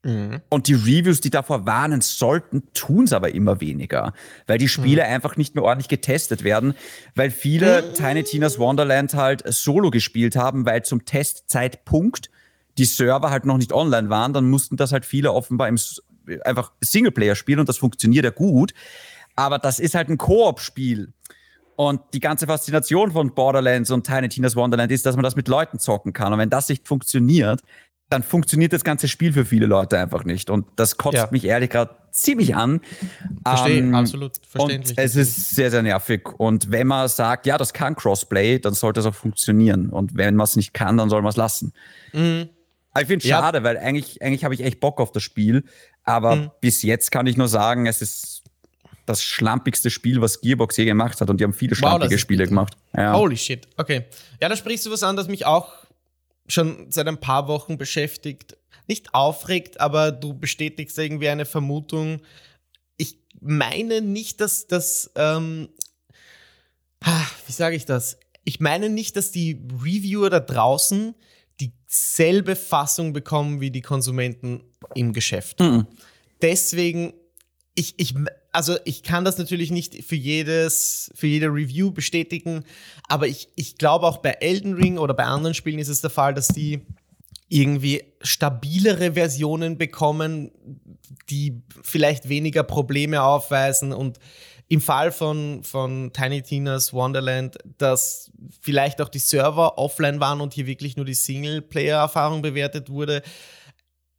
[0.07, 0.41] Mhm.
[0.51, 4.13] Und die Reviews, die davor warnen sollten, tun es aber immer weniger,
[4.47, 5.13] weil die Spiele mhm.
[5.13, 6.75] einfach nicht mehr ordentlich getestet werden,
[7.17, 7.95] weil viele mhm.
[7.95, 12.31] Tiny Tina's Wonderland halt solo gespielt haben, weil zum Testzeitpunkt
[12.79, 15.79] die Server halt noch nicht online waren, dann mussten das halt viele offenbar im
[16.45, 18.75] einfach Singleplayer spielen und das funktioniert ja gut,
[19.35, 21.13] aber das ist halt ein Koop-Spiel.
[21.75, 25.47] Und die ganze Faszination von Borderlands und Tiny Tina's Wonderland ist, dass man das mit
[25.47, 26.33] Leuten zocken kann.
[26.33, 27.61] Und wenn das nicht funktioniert,
[28.09, 30.49] dann funktioniert das ganze Spiel für viele Leute einfach nicht.
[30.49, 31.29] Und das kotzt ja.
[31.31, 32.81] mich ehrlich gerade ziemlich an.
[33.45, 34.97] Verstehe, ähm, absolut verständlich.
[34.97, 36.29] Und es ist sehr, sehr nervig.
[36.39, 39.91] Und wenn man sagt, ja, das kann Crossplay, dann sollte es auch funktionieren.
[39.91, 41.73] Und wenn man es nicht kann, dann soll man es lassen.
[42.13, 42.49] Mhm.
[42.99, 43.41] ich finde es ja.
[43.41, 45.65] schade, weil eigentlich, eigentlich habe ich echt Bock auf das Spiel.
[46.05, 46.51] Aber mhm.
[46.61, 48.45] bis jetzt kann ich nur sagen, es ist
[49.05, 51.29] das schlampigste Spiel, was Gearbox je gemacht hat.
[51.29, 52.77] Und die haben viele schlampige wow, Spiele gemacht.
[52.97, 53.15] Ja.
[53.15, 53.67] Holy shit.
[53.77, 54.05] Okay.
[54.41, 55.86] Ja, da sprichst du was an, das mich auch
[56.49, 58.57] schon seit ein paar Wochen beschäftigt.
[58.87, 62.21] Nicht aufregt, aber du bestätigst irgendwie eine Vermutung.
[62.97, 65.11] Ich meine nicht, dass das.
[65.17, 65.69] Ähm,
[67.47, 68.19] wie sage ich das?
[68.45, 71.15] Ich meine nicht, dass die Reviewer da draußen
[71.61, 74.63] dieselbe Fassung bekommen wie die Konsumenten
[74.95, 75.61] im Geschäft.
[75.61, 75.87] Mhm.
[76.43, 77.15] Deswegen,
[77.77, 78.15] ich, ich,
[78.53, 82.65] also ich kann das natürlich nicht für jedes, für jede Review bestätigen,
[83.07, 86.11] aber ich, ich glaube auch bei Elden Ring oder bei anderen Spielen ist es der
[86.11, 86.81] Fall, dass die
[87.49, 90.51] irgendwie stabilere Versionen bekommen,
[91.29, 94.19] die vielleicht weniger Probleme aufweisen und
[94.69, 100.55] im Fall von, von Tiny Tina's Wonderland, dass vielleicht auch die Server offline waren und
[100.55, 103.23] hier wirklich nur die Singleplayer-Erfahrung bewertet wurde.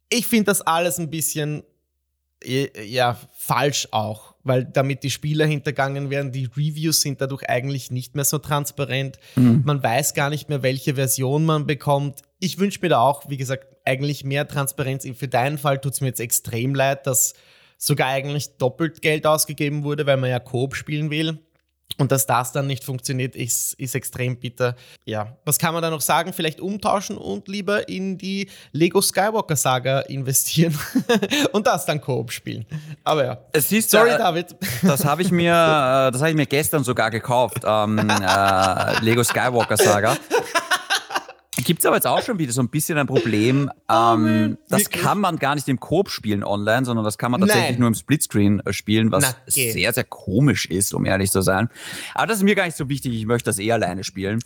[0.08, 1.64] Ich finde das alles ein bisschen
[2.44, 6.32] ja, falsch auch, weil damit die Spieler hintergangen werden.
[6.32, 9.18] Die Reviews sind dadurch eigentlich nicht mehr so transparent.
[9.36, 9.62] Mhm.
[9.64, 12.22] Man weiß gar nicht mehr, welche Version man bekommt.
[12.38, 15.06] Ich wünsche mir da auch, wie gesagt, eigentlich mehr Transparenz.
[15.16, 17.34] Für deinen Fall tut es mir jetzt extrem leid, dass
[17.76, 21.38] sogar eigentlich doppelt Geld ausgegeben wurde, weil man ja Coop spielen will.
[21.98, 24.76] Und dass das dann nicht funktioniert, ist, ist extrem bitter.
[25.04, 26.32] Ja, was kann man da noch sagen?
[26.32, 30.78] Vielleicht umtauschen und lieber in die Lego Skywalker Saga investieren
[31.52, 32.66] und das dann Coop spielen.
[33.02, 33.38] Aber ja.
[33.52, 34.54] Es ist, Sorry, äh, David.
[34.82, 37.62] Das habe ich mir, äh, das habe ich mir gestern sogar gekauft.
[37.64, 40.16] Ähm, äh, Lego Skywalker Saga.
[41.64, 43.70] Gibt es aber jetzt auch schon wieder so ein bisschen ein Problem.
[43.90, 47.40] Oh, ähm, das kann man gar nicht im Coop spielen online, sondern das kann man
[47.40, 47.80] tatsächlich Nein.
[47.80, 51.70] nur im Splitscreen äh, spielen, was Na, sehr, sehr komisch ist, um ehrlich zu sein.
[52.14, 53.14] Aber das ist mir gar nicht so wichtig.
[53.14, 54.40] Ich möchte das eh alleine spielen.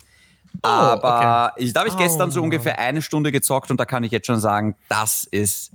[0.61, 1.65] Oh, aber okay.
[1.65, 2.31] ich, da habe ich gestern oh.
[2.31, 5.73] so ungefähr eine Stunde gezockt und da kann ich jetzt schon sagen, das ist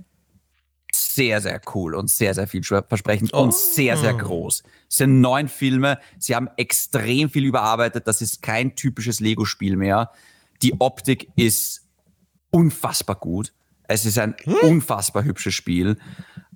[0.91, 3.41] sehr, sehr cool und sehr, sehr vielversprechend oh.
[3.41, 4.63] und sehr, sehr groß.
[4.89, 5.99] Es sind neun Filme.
[6.17, 8.07] Sie haben extrem viel überarbeitet.
[8.07, 10.11] Das ist kein typisches Lego-Spiel mehr.
[10.61, 11.87] Die Optik ist
[12.51, 13.53] unfassbar gut.
[13.87, 14.55] Es ist ein hm?
[14.61, 15.97] unfassbar hübsches Spiel.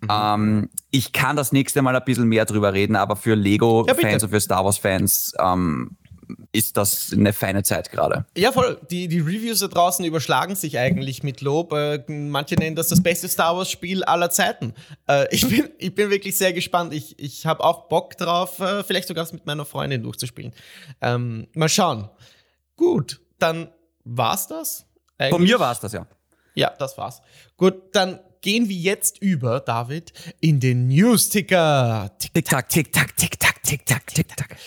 [0.02, 0.08] Mhm.
[0.10, 4.24] Ähm, ich kann das nächste Mal ein bisschen mehr drüber reden, aber für Lego-Fans ja,
[4.24, 5.98] und für Star Wars-Fans ähm,
[6.52, 8.26] ist das eine feine Zeit gerade.
[8.38, 8.80] Ja, voll.
[8.92, 11.74] Die, die Reviews da draußen überschlagen sich eigentlich mit Lob.
[11.74, 14.74] Äh, manche nennen das das beste Star Wars-Spiel aller Zeiten.
[15.08, 16.94] Äh, ich, bin, ich bin wirklich sehr gespannt.
[16.94, 20.54] Ich, ich habe auch Bock drauf, äh, vielleicht sogar mit meiner Freundin durchzuspielen.
[21.02, 22.10] Ähm, mal schauen.
[22.76, 23.70] Gut, dann
[24.04, 24.86] War's das?
[25.18, 25.32] Eigentlich?
[25.32, 26.08] Von mir war es das, ja.
[26.56, 27.22] Ja, das war's.
[27.58, 32.12] Gut, dann gehen wir jetzt über, David, in den News-Ticker.
[32.20, 34.58] Tick-Tack, Tick-Tack, Tick-Tack, Tick-Tack, Tick-Tack.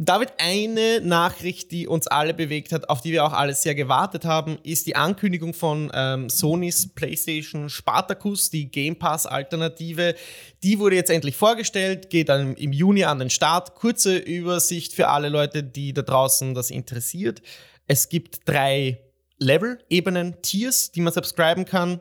[0.00, 4.24] David, eine Nachricht, die uns alle bewegt hat, auf die wir auch alle sehr gewartet
[4.24, 10.14] haben, ist die Ankündigung von ähm, Sonys PlayStation Spartacus, die Game Pass-Alternative.
[10.62, 13.74] Die wurde jetzt endlich vorgestellt, geht dann im Juni an den Start.
[13.74, 17.42] Kurze Übersicht für alle Leute, die da draußen das interessiert.
[17.88, 19.00] Es gibt drei
[19.38, 22.00] Level, Ebenen, Tiers, die man subscriben kann.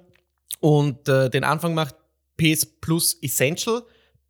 [0.60, 1.96] Und äh, den Anfang macht
[2.38, 3.84] PS Plus Essential,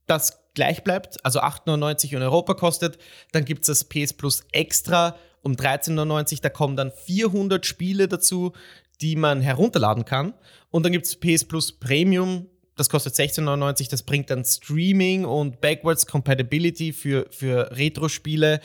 [0.05, 2.97] das gleich bleibt, also 8,99 in Europa kostet.
[3.31, 6.41] Dann gibt es das PS Plus Extra um 13,99.
[6.41, 8.53] Da kommen dann 400 Spiele dazu,
[9.01, 10.33] die man herunterladen kann.
[10.69, 13.89] Und dann gibt es PS Plus Premium, das kostet 16,99.
[13.89, 18.61] Das bringt dann Streaming und Backwards Compatibility für, für Retro-Spiele.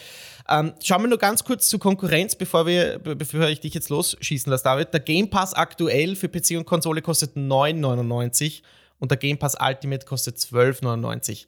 [0.48, 4.50] Ähm, schauen wir nur ganz kurz zur Konkurrenz, bevor, wir, bevor ich dich jetzt losschießen
[4.50, 4.92] lasse, David.
[4.92, 8.62] Der Game Pass aktuell für PC und Konsole kostet 9,99
[8.98, 11.46] und der Game Pass Ultimate kostet 12,99.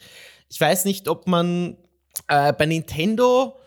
[0.51, 1.77] Ich weiß nicht, ob man
[2.29, 3.59] äh, bei Nintendo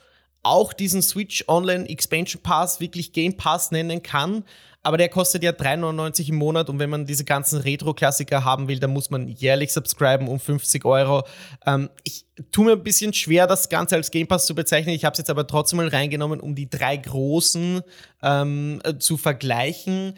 [0.43, 4.43] auch diesen Switch Online Expansion Pass wirklich Game Pass nennen kann
[4.83, 8.79] aber der kostet ja 3,99 im Monat und wenn man diese ganzen Retro-Klassiker haben will,
[8.79, 11.23] dann muss man jährlich subscriben um 50 Euro.
[11.65, 14.95] Ähm, ich tue mir ein bisschen schwer, das Ganze als Game Pass zu bezeichnen.
[14.95, 17.81] Ich habe es jetzt aber trotzdem mal reingenommen, um die drei großen
[18.21, 20.13] ähm, äh, zu vergleichen.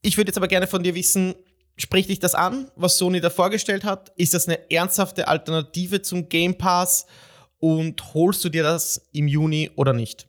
[0.00, 1.34] Ich würde jetzt aber gerne von dir wissen,
[1.76, 4.12] spricht dich das an, was Sony da vorgestellt hat?
[4.16, 7.06] Ist das eine ernsthafte Alternative zum Game Pass?
[7.58, 10.28] Und holst du dir das im Juni oder nicht?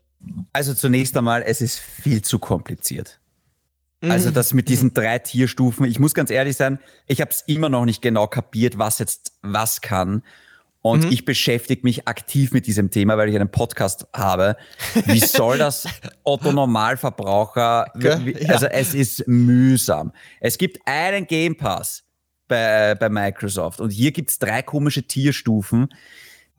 [0.53, 3.19] Also zunächst einmal, es ist viel zu kompliziert.
[4.09, 7.69] Also das mit diesen drei Tierstufen, ich muss ganz ehrlich sein, ich habe es immer
[7.69, 10.23] noch nicht genau kapiert, was jetzt was kann.
[10.81, 11.11] Und mhm.
[11.11, 14.55] ich beschäftige mich aktiv mit diesem Thema, weil ich einen Podcast habe.
[15.05, 15.87] Wie soll das
[16.23, 17.91] Otto Normalverbraucher?
[18.47, 20.11] Also es ist mühsam.
[20.39, 22.03] Es gibt einen Game Pass
[22.47, 25.89] bei, bei Microsoft und hier gibt es drei komische Tierstufen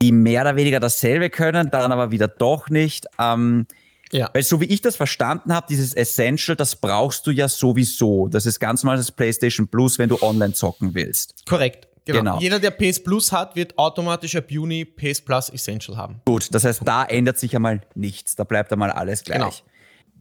[0.01, 3.07] die mehr oder weniger dasselbe können, dann aber wieder doch nicht.
[3.19, 3.65] Ähm,
[4.11, 4.29] ja.
[4.33, 8.27] Weil so wie ich das verstanden habe, dieses Essential, das brauchst du ja sowieso.
[8.27, 11.45] Das ist ganz normal das PlayStation Plus, wenn du online zocken willst.
[11.47, 11.87] Korrekt.
[12.05, 12.19] Genau.
[12.19, 12.39] genau.
[12.39, 16.21] Jeder, der PS Plus hat, wird automatisch ab Juni PS Plus Essential haben.
[16.25, 18.35] Gut, das heißt, da ändert sich einmal nichts.
[18.35, 19.39] Da bleibt einmal alles gleich.
[19.39, 19.51] Genau.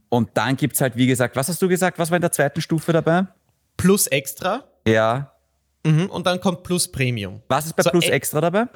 [0.08, 1.98] Und dann gibt es halt, wie gesagt, was hast du gesagt?
[1.98, 3.26] Was war in der zweiten Stufe dabei?
[3.76, 4.64] Plus Extra.
[4.86, 5.32] Ja.
[5.84, 7.42] Mhm, und dann kommt Plus Premium.
[7.48, 8.66] Was ist bei so, Plus Extra dabei?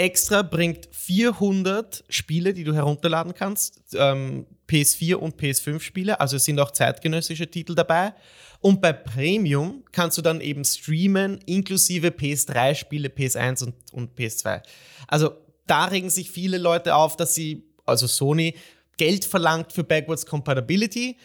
[0.00, 6.44] Extra bringt 400 Spiele, die du herunterladen kannst, ähm, PS4 und PS5 Spiele, also es
[6.44, 8.14] sind auch zeitgenössische Titel dabei.
[8.60, 14.62] Und bei Premium kannst du dann eben streamen, inklusive PS3 Spiele, PS1 und, und PS2.
[15.06, 15.32] Also
[15.66, 18.54] da regen sich viele Leute auf, dass sie, also Sony,
[18.96, 21.18] Geld verlangt für Backwards Compatibility.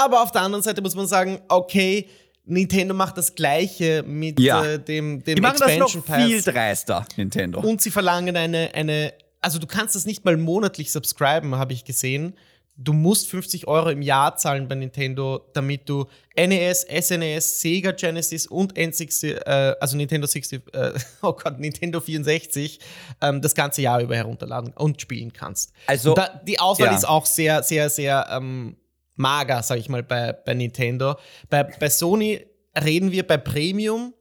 [0.00, 2.08] Aber auf der anderen Seite muss man sagen, okay,
[2.46, 4.64] Nintendo macht das Gleiche mit ja.
[4.64, 6.24] äh, dem, dem Die machen Expansion das noch Pass.
[6.24, 7.60] viel dreister, Nintendo.
[7.60, 11.84] Und sie verlangen eine, eine, also du kannst das nicht mal monatlich subscriben, habe ich
[11.84, 12.34] gesehen.
[12.76, 18.48] Du musst 50 Euro im Jahr zahlen bei Nintendo, damit du NES, SNES, Sega Genesis
[18.48, 22.80] und N60, äh, also Nintendo 60, äh, oh Gott, Nintendo 64
[23.22, 25.72] ähm, das ganze Jahr über herunterladen und spielen kannst.
[25.86, 26.96] Also da, die Auswahl ja.
[26.96, 28.76] ist auch sehr, sehr, sehr ähm,
[29.16, 31.16] mager, sag ich mal, bei, bei Nintendo.
[31.48, 32.46] Bei, bei Sony
[32.76, 34.14] reden wir bei Premium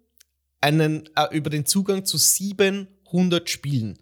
[0.62, 3.98] einen, äh, über den Zugang zu 700 Spielen.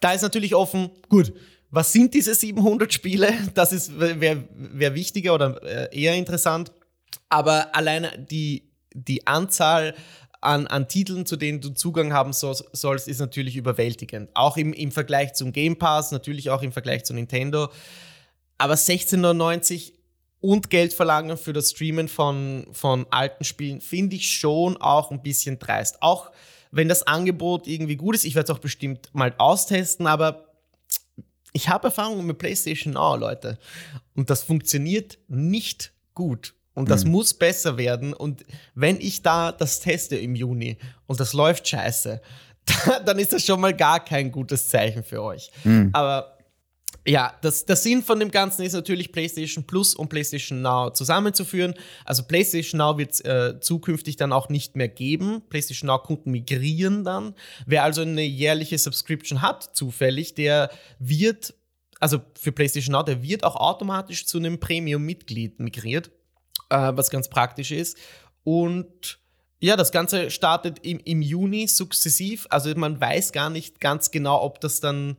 [0.00, 1.32] Da ist natürlich offen, gut,
[1.70, 3.32] was sind diese 700 Spiele?
[3.54, 6.70] Das wäre wär wichtiger oder äh, eher interessant.
[7.28, 9.94] Aber allein die, die Anzahl
[10.40, 14.30] an, an Titeln, zu denen du Zugang haben so, sollst, ist natürlich überwältigend.
[14.34, 17.70] Auch im, im Vergleich zum Game Pass, natürlich auch im Vergleich zu Nintendo.
[18.58, 19.92] Aber 16,99
[20.40, 25.22] und Geld verlangen für das Streamen von, von alten Spielen finde ich schon auch ein
[25.22, 26.02] bisschen dreist.
[26.02, 26.30] Auch
[26.70, 30.52] wenn das Angebot irgendwie gut ist, ich werde es auch bestimmt mal austesten, aber
[31.52, 33.58] ich habe Erfahrungen mit PlayStation Now, Leute.
[34.14, 36.54] Und das funktioniert nicht gut.
[36.74, 37.12] Und das mhm.
[37.12, 38.12] muss besser werden.
[38.12, 42.20] Und wenn ich da das teste im Juni und das läuft scheiße,
[43.06, 45.50] dann ist das schon mal gar kein gutes Zeichen für euch.
[45.62, 45.90] Mhm.
[45.92, 46.33] Aber
[47.06, 51.74] ja, das, der Sinn von dem Ganzen ist natürlich PlayStation Plus und PlayStation Now zusammenzuführen.
[52.04, 55.42] Also PlayStation Now wird es äh, zukünftig dann auch nicht mehr geben.
[55.50, 57.34] PlayStation Now Kunden migrieren dann.
[57.66, 61.54] Wer also eine jährliche Subscription hat, zufällig, der wird,
[62.00, 66.10] also für PlayStation Now, der wird auch automatisch zu einem Premium-Mitglied migriert,
[66.70, 67.98] äh, was ganz praktisch ist.
[68.44, 69.18] Und
[69.60, 72.46] ja, das Ganze startet im, im Juni sukzessiv.
[72.48, 75.18] Also man weiß gar nicht ganz genau, ob das dann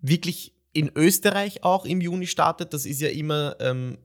[0.00, 2.72] wirklich in Österreich auch im Juni startet.
[2.72, 3.98] Das ist ja immer ähm,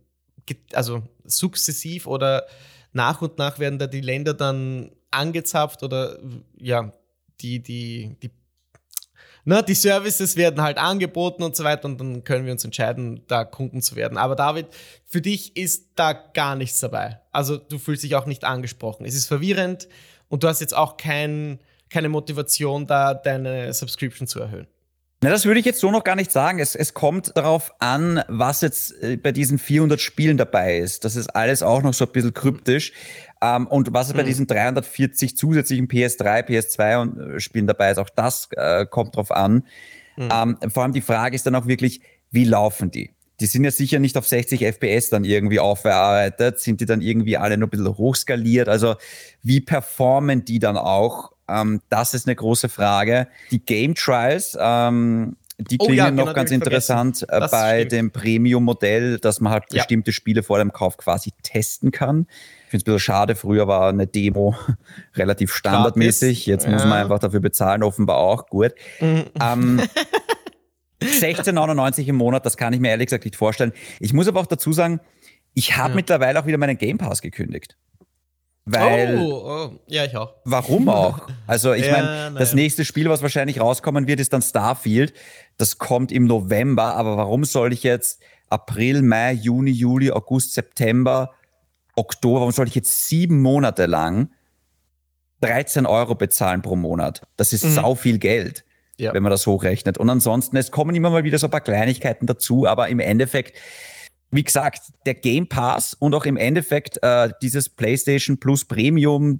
[0.73, 2.45] also sukzessiv oder
[2.93, 6.17] nach und nach werden da die Länder dann angezapft oder
[6.57, 6.91] ja,
[7.41, 8.31] die, die, die,
[9.45, 13.21] na, die Services werden halt angeboten und so weiter und dann können wir uns entscheiden,
[13.27, 14.17] da Kunden zu werden.
[14.17, 14.67] Aber David,
[15.05, 17.21] für dich ist da gar nichts dabei.
[17.31, 19.05] Also du fühlst dich auch nicht angesprochen.
[19.05, 19.87] Es ist verwirrend
[20.27, 24.67] und du hast jetzt auch kein, keine Motivation, da deine Subscription zu erhöhen.
[25.27, 26.59] Na, das würde ich jetzt so noch gar nicht sagen.
[26.59, 31.03] Es, es kommt darauf an, was jetzt äh, bei diesen 400 Spielen dabei ist.
[31.03, 32.93] Das ist alles auch noch so ein bisschen kryptisch.
[33.41, 34.17] Ähm, und was mhm.
[34.19, 39.17] bei diesen 340 zusätzlichen PS3, PS2 und, äh, Spielen dabei ist, auch das äh, kommt
[39.17, 39.65] drauf an.
[40.15, 40.29] Mhm.
[40.31, 41.99] Ähm, vor allem die Frage ist dann auch wirklich,
[42.31, 43.11] wie laufen die?
[43.41, 46.61] Die sind ja sicher nicht auf 60 FPS dann irgendwie aufgearbeitet.
[46.61, 48.69] Sind die dann irgendwie alle nur ein bisschen hochskaliert?
[48.69, 48.95] Also
[49.43, 51.33] wie performen die dann auch?
[51.47, 53.27] Ähm, das ist eine große Frage.
[53.51, 57.91] Die Game Trials, ähm, die klingen oh ja, noch genau, ganz interessant äh, bei stimmt.
[57.91, 59.81] dem Premium-Modell, dass man halt ja.
[59.81, 62.27] bestimmte Spiele vor dem Kauf quasi testen kann.
[62.65, 64.55] Ich finde es ein bisschen schade, früher war eine Demo
[65.15, 66.45] relativ standardmäßig.
[66.45, 66.71] Jetzt ja.
[66.71, 68.47] muss man einfach dafür bezahlen, offenbar auch.
[68.47, 68.73] Gut.
[68.99, 69.25] Mhm.
[69.41, 69.81] Ähm,
[71.01, 73.71] 16,99 im Monat, das kann ich mir ehrlich gesagt nicht vorstellen.
[73.99, 74.99] Ich muss aber auch dazu sagen,
[75.53, 77.77] ich habe mittlerweile auch wieder meinen Game Pass gekündigt.
[78.69, 80.33] Weil, oh, oh, ja, ich auch.
[80.43, 81.21] Warum auch?
[81.47, 85.13] Also, ich ja, meine, das nächste Spiel, was wahrscheinlich rauskommen wird, ist dann Starfield.
[85.55, 91.31] Das kommt im November, aber warum soll ich jetzt April, Mai, Juni, Juli, August, September,
[91.95, 94.31] Oktober, warum soll ich jetzt sieben Monate lang
[95.41, 97.21] 13 Euro bezahlen pro Monat?
[97.37, 97.71] Das ist mhm.
[97.71, 98.65] sau viel Geld,
[98.97, 99.13] ja.
[99.13, 99.97] wenn man das hochrechnet.
[99.97, 103.57] Und ansonsten, es kommen immer mal wieder so ein paar Kleinigkeiten dazu, aber im Endeffekt,
[104.31, 109.39] wie gesagt, der Game Pass und auch im Endeffekt äh, dieses PlayStation Plus Premium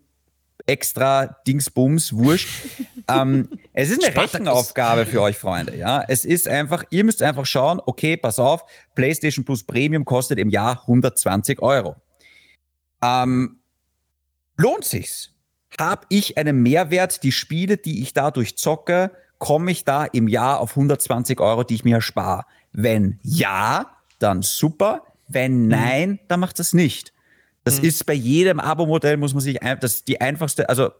[0.65, 2.49] extra Dingsbums, wurscht.
[3.09, 4.33] ähm, es ist eine Spartacus.
[4.33, 5.75] Rechenaufgabe für euch, Freunde.
[5.75, 8.63] Ja, es ist einfach, ihr müsst einfach schauen, okay, pass auf,
[8.95, 11.95] PlayStation Plus Premium kostet im Jahr 120 Euro.
[13.01, 13.59] Ähm,
[14.57, 15.31] lohnt sich's?
[15.79, 17.23] Habe ich einen Mehrwert?
[17.23, 21.75] Die Spiele, die ich dadurch zocke, komme ich da im Jahr auf 120 Euro, die
[21.75, 22.45] ich mir erspare?
[22.71, 25.03] Wenn ja, dann super.
[25.27, 25.67] Wenn mhm.
[25.67, 26.19] nein, mhm.
[26.27, 27.13] dann macht das nicht.
[27.63, 27.87] Das mhm.
[27.87, 30.91] ist bei jedem Abo-Modell, muss man sich, das ist die einfachste, also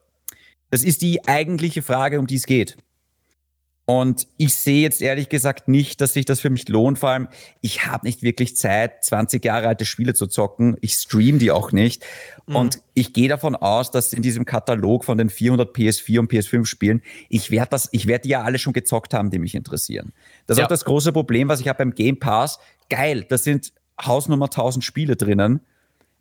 [0.69, 2.77] das ist die eigentliche Frage, um die es geht.
[3.89, 6.99] Und ich sehe jetzt ehrlich gesagt nicht, dass sich das für mich lohnt.
[6.99, 7.29] Vor allem,
[7.61, 10.75] ich habe nicht wirklich Zeit, 20 Jahre alte Spiele zu zocken.
[10.81, 12.05] Ich stream die auch nicht.
[12.47, 12.55] Mhm.
[12.57, 16.65] Und ich gehe davon aus, dass in diesem Katalog von den 400 PS4 und PS5
[16.65, 20.11] Spielen, ich werde das, ich werde die ja alle schon gezockt haben, die mich interessieren.
[20.47, 22.59] Das ist auch das große Problem, was ich habe beim Game Pass.
[22.89, 25.61] Geil, da sind Hausnummer 1000 Spiele drinnen.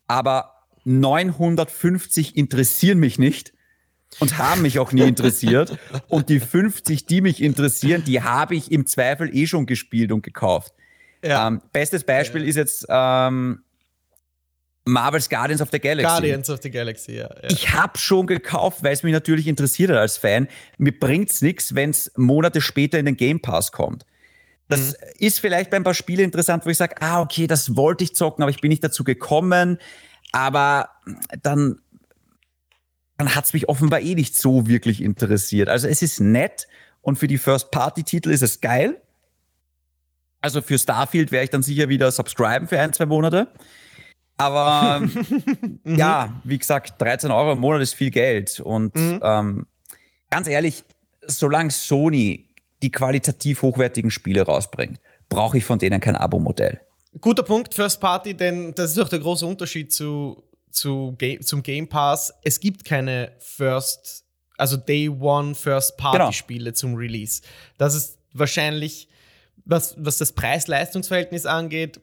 [0.06, 0.52] Aber
[0.84, 3.52] 950 interessieren mich nicht
[4.20, 5.78] und haben mich auch nie interessiert.
[6.08, 10.22] Und die 50, die mich interessieren, die habe ich im Zweifel eh schon gespielt und
[10.22, 10.72] gekauft.
[11.24, 11.48] Ja.
[11.48, 12.48] Ähm, bestes Beispiel ja.
[12.48, 13.64] ist jetzt ähm,
[14.84, 16.08] Marvel's Guardians of the Galaxy.
[16.08, 17.28] Guardians of the Galaxy, ja.
[17.42, 17.50] ja.
[17.50, 20.46] Ich habe schon gekauft, weil es mich natürlich interessiert hat als Fan.
[20.78, 24.06] Mir bringt es nichts, wenn es Monate später in den Game Pass kommt.
[24.68, 24.94] Das mhm.
[25.18, 28.14] ist vielleicht bei ein paar Spielen interessant, wo ich sage, ah, okay, das wollte ich
[28.14, 29.78] zocken, aber ich bin nicht dazu gekommen.
[30.32, 30.90] Aber
[31.42, 31.80] dann
[33.16, 35.68] dann hat es mich offenbar eh nicht so wirklich interessiert.
[35.68, 36.68] Also es ist nett
[37.00, 39.00] und für die First-Party-Titel ist es geil.
[40.40, 43.48] Also für Starfield werde ich dann sicher wieder subscriben für ein, zwei Monate.
[44.36, 45.80] Aber mhm.
[45.96, 48.60] ja, wie gesagt, 13 Euro im Monat ist viel Geld.
[48.60, 49.20] Und mhm.
[49.22, 49.66] ähm,
[50.30, 50.84] ganz ehrlich,
[51.26, 52.45] solange Sony
[52.86, 56.80] die qualitativ hochwertigen Spiele rausbringt, brauche ich von denen kein Abo-Modell.
[57.20, 61.88] Guter Punkt, First Party, denn das ist auch der große Unterschied zu zu zum Game
[61.88, 64.24] Pass, es gibt keine First,
[64.56, 66.32] also Day One First Party genau.
[66.32, 67.42] Spiele zum Release.
[67.78, 69.08] Das ist wahrscheinlich,
[69.64, 72.00] was, was das Preis-Leistungs-Verhältnis angeht,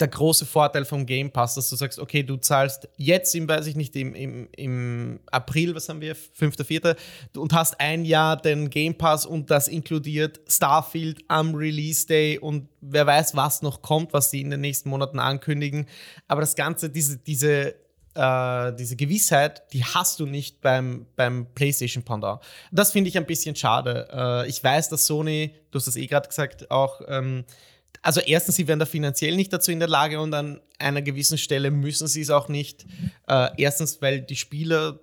[0.00, 3.66] der große Vorteil vom Game Pass, dass du sagst, okay, du zahlst jetzt im, weiß
[3.66, 6.96] ich nicht, im, im, im April, was haben wir, 5.4.,
[7.36, 12.68] und hast ein Jahr den Game Pass und das inkludiert Starfield am Release Day und
[12.80, 15.86] wer weiß, was noch kommt, was sie in den nächsten Monaten ankündigen.
[16.26, 17.74] Aber das Ganze, diese, diese,
[18.14, 22.40] äh, diese Gewissheit, die hast du nicht beim, beim PlayStation Pendant.
[22.70, 24.08] Das finde ich ein bisschen schade.
[24.12, 27.44] Äh, ich weiß, dass Sony, du hast das eh gerade gesagt, auch ähm,
[28.02, 31.38] also erstens, sie wären da finanziell nicht dazu in der Lage und an einer gewissen
[31.38, 32.84] Stelle müssen sie es auch nicht.
[33.28, 35.00] Äh, erstens, weil die Spieler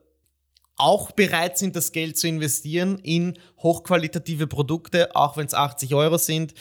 [0.76, 6.18] auch bereit sind, das Geld zu investieren in hochqualitative Produkte, auch wenn es 80 Euro
[6.18, 6.54] sind.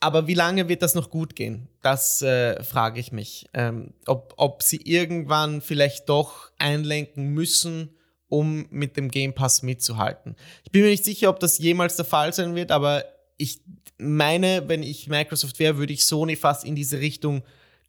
[0.00, 1.68] Aber wie lange wird das noch gut gehen?
[1.80, 3.46] Das äh, frage ich mich.
[3.54, 7.90] Ähm, ob, ob sie irgendwann vielleicht doch einlenken müssen,
[8.28, 10.34] um mit dem Game Pass mitzuhalten.
[10.64, 13.04] Ich bin mir nicht sicher, ob das jemals der Fall sein wird, aber
[13.36, 13.60] ich
[13.98, 17.42] meine, wenn ich Microsoft wäre, würde ich Sony fast in diese Richtung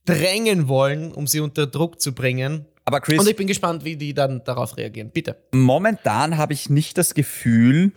[0.05, 2.65] drängen wollen, um sie unter Druck zu bringen.
[2.85, 3.19] Aber Chris.
[3.19, 5.11] Und ich bin gespannt, wie die dann darauf reagieren.
[5.11, 5.37] Bitte.
[5.51, 7.93] Momentan habe ich nicht das Gefühl,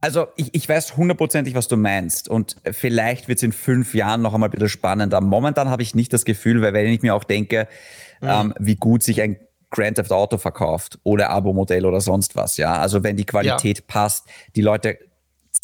[0.00, 2.28] also ich, ich weiß hundertprozentig, was du meinst.
[2.28, 5.20] Und vielleicht wird es in fünf Jahren noch einmal wieder spannender.
[5.20, 7.66] Momentan habe ich nicht das Gefühl, weil wenn ich mir auch denke,
[8.20, 8.28] mhm.
[8.28, 9.38] ähm, wie gut sich ein
[9.70, 12.78] Grand Theft Auto verkauft oder Abo-Modell oder sonst was, ja.
[12.78, 13.84] Also wenn die Qualität ja.
[13.86, 14.98] passt, die Leute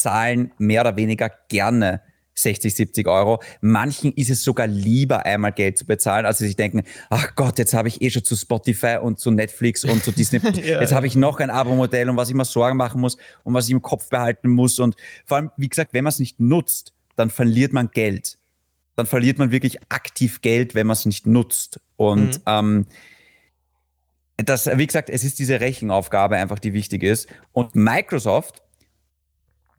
[0.05, 2.01] zahlen mehr oder weniger gerne
[2.35, 3.41] 60, 70 Euro.
[3.61, 7.57] Manchen ist es sogar lieber, einmal Geld zu bezahlen, als sie sich denken, ach Gott,
[7.57, 10.39] jetzt habe ich eh schon zu Spotify und zu Netflix und zu Disney.
[10.63, 10.79] ja.
[10.79, 13.65] Jetzt habe ich noch ein Abo-Modell, um was ich mir Sorgen machen muss und was
[13.65, 14.77] ich im Kopf behalten muss.
[14.77, 18.37] Und vor allem, wie gesagt, wenn man es nicht nutzt, dann verliert man Geld.
[18.95, 21.79] Dann verliert man wirklich aktiv Geld, wenn man es nicht nutzt.
[21.95, 22.43] Und mhm.
[22.45, 22.85] ähm,
[24.37, 27.27] das, wie gesagt, es ist diese Rechenaufgabe einfach, die wichtig ist.
[27.53, 28.64] Und Microsoft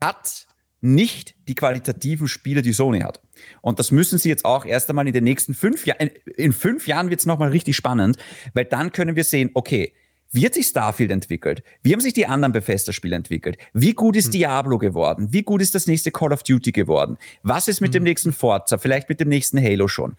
[0.01, 0.47] hat
[0.81, 3.21] nicht die qualitativen Spiele, die Sony hat.
[3.61, 6.87] Und das müssen sie jetzt auch erst einmal in den nächsten fünf Jahren, in fünf
[6.87, 8.17] Jahren wird es nochmal richtig spannend,
[8.53, 9.93] weil dann können wir sehen, okay,
[10.31, 11.63] wie hat sich Starfield entwickelt?
[11.83, 13.57] Wie haben sich die anderen Bethesda-Spiele entwickelt?
[13.73, 14.31] Wie gut ist hm.
[14.33, 15.29] Diablo geworden?
[15.31, 17.17] Wie gut ist das nächste Call of Duty geworden?
[17.43, 17.93] Was ist mit hm.
[17.93, 18.77] dem nächsten Forza?
[18.77, 20.15] Vielleicht mit dem nächsten Halo schon?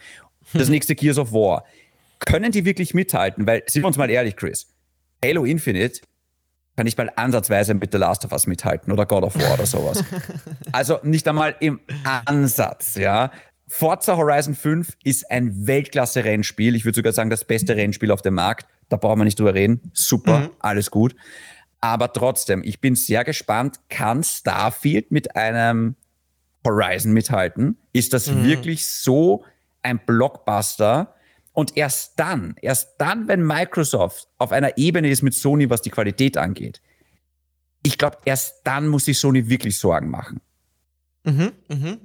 [0.54, 0.70] Das hm.
[0.72, 1.64] nächste Gears of War?
[2.20, 3.46] Können die wirklich mithalten?
[3.46, 4.66] Weil, sind wir uns mal ehrlich, Chris,
[5.22, 6.00] Halo Infinite
[6.78, 9.66] kann nicht mal ansatzweise mit The Last of Us mithalten oder God of War oder
[9.66, 10.04] sowas.
[10.70, 11.80] also nicht einmal im
[12.24, 13.32] Ansatz, ja.
[13.66, 16.76] Forza Horizon 5 ist ein Weltklasse-Rennspiel.
[16.76, 18.68] Ich würde sogar sagen, das beste Rennspiel auf dem Markt.
[18.90, 19.90] Da brauchen wir nicht drüber reden.
[19.92, 20.50] Super, mhm.
[20.60, 21.16] alles gut.
[21.80, 25.96] Aber trotzdem, ich bin sehr gespannt, kann Starfield mit einem
[26.64, 27.76] Horizon mithalten?
[27.92, 28.44] Ist das mhm.
[28.44, 29.44] wirklich so
[29.82, 31.12] ein Blockbuster?
[31.58, 35.90] Und erst dann, erst dann, wenn Microsoft auf einer Ebene ist mit Sony, was die
[35.90, 36.80] Qualität angeht,
[37.82, 40.40] ich glaube, erst dann muss sich Sony wirklich Sorgen machen.
[41.24, 41.98] Mhm, mhm.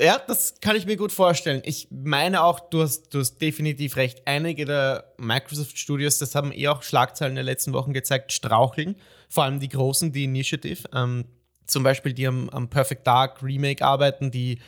[0.00, 1.60] Ja, das kann ich mir gut vorstellen.
[1.64, 4.22] Ich meine auch, du hast, du hast definitiv recht.
[4.26, 8.94] Einige der Microsoft Studios, das haben eh auch Schlagzeilen in den letzten Wochen gezeigt, straucheln.
[9.28, 10.88] Vor allem die großen, die Initiative.
[10.94, 11.24] Ähm,
[11.66, 14.60] zum Beispiel die am, am Perfect Dark Remake arbeiten, die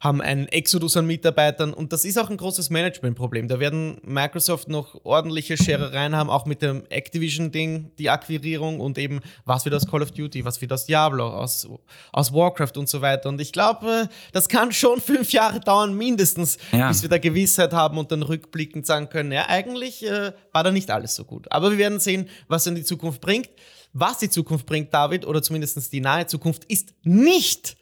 [0.00, 3.48] haben einen Exodus an Mitarbeitern und das ist auch ein großes Managementproblem.
[3.48, 9.20] Da werden Microsoft noch ordentliche Scherereien haben, auch mit dem Activision-Ding, die Akquirierung und eben,
[9.44, 11.68] was wird aus Call of Duty, was wird aus Diablo, aus,
[12.12, 13.28] aus Warcraft und so weiter.
[13.28, 16.88] Und ich glaube, das kann schon fünf Jahre dauern, mindestens, ja.
[16.88, 20.70] bis wir da Gewissheit haben und dann rückblickend sagen können, ja, eigentlich äh, war da
[20.70, 21.50] nicht alles so gut.
[21.50, 23.50] Aber wir werden sehen, was in die Zukunft bringt.
[23.94, 27.77] Was die Zukunft bringt, David, oder zumindest die nahe Zukunft, ist nicht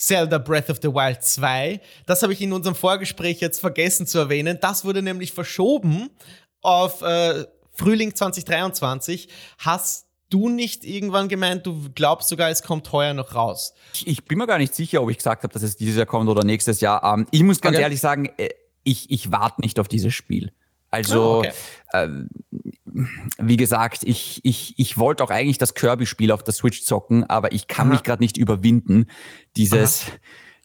[0.00, 1.80] Zelda Breath of the Wild 2.
[2.06, 4.58] Das habe ich in unserem Vorgespräch jetzt vergessen zu erwähnen.
[4.60, 6.10] Das wurde nämlich verschoben
[6.62, 9.28] auf äh, Frühling 2023.
[9.58, 13.74] Hast du nicht irgendwann gemeint, du glaubst sogar, es kommt heuer noch raus?
[13.94, 16.06] Ich, ich bin mir gar nicht sicher, ob ich gesagt habe, dass es dieses Jahr
[16.06, 17.02] kommt oder nächstes Jahr.
[17.04, 17.82] Ähm, ich muss ganz okay.
[17.82, 18.48] ehrlich sagen, äh,
[18.84, 20.52] ich, ich warte nicht auf dieses Spiel.
[20.90, 21.52] Also, oh, okay.
[21.92, 22.08] Äh,
[23.38, 27.52] wie gesagt, ich, ich, ich wollte auch eigentlich das Kirby-Spiel auf der Switch zocken, aber
[27.52, 27.94] ich kann Aha.
[27.94, 29.06] mich gerade nicht überwinden,
[29.56, 30.06] dieses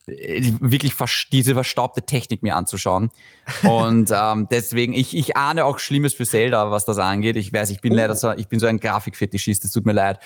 [0.07, 0.93] äh, wirklich
[1.31, 3.09] diese verstaubte Technik mir anzuschauen.
[3.63, 7.35] Und ähm, deswegen, ich, ich ahne auch Schlimmes für Zelda, was das angeht.
[7.35, 7.95] Ich weiß, ich bin oh.
[7.95, 10.19] leider so, ich bin so ein Grafikfetischist, es tut mir leid.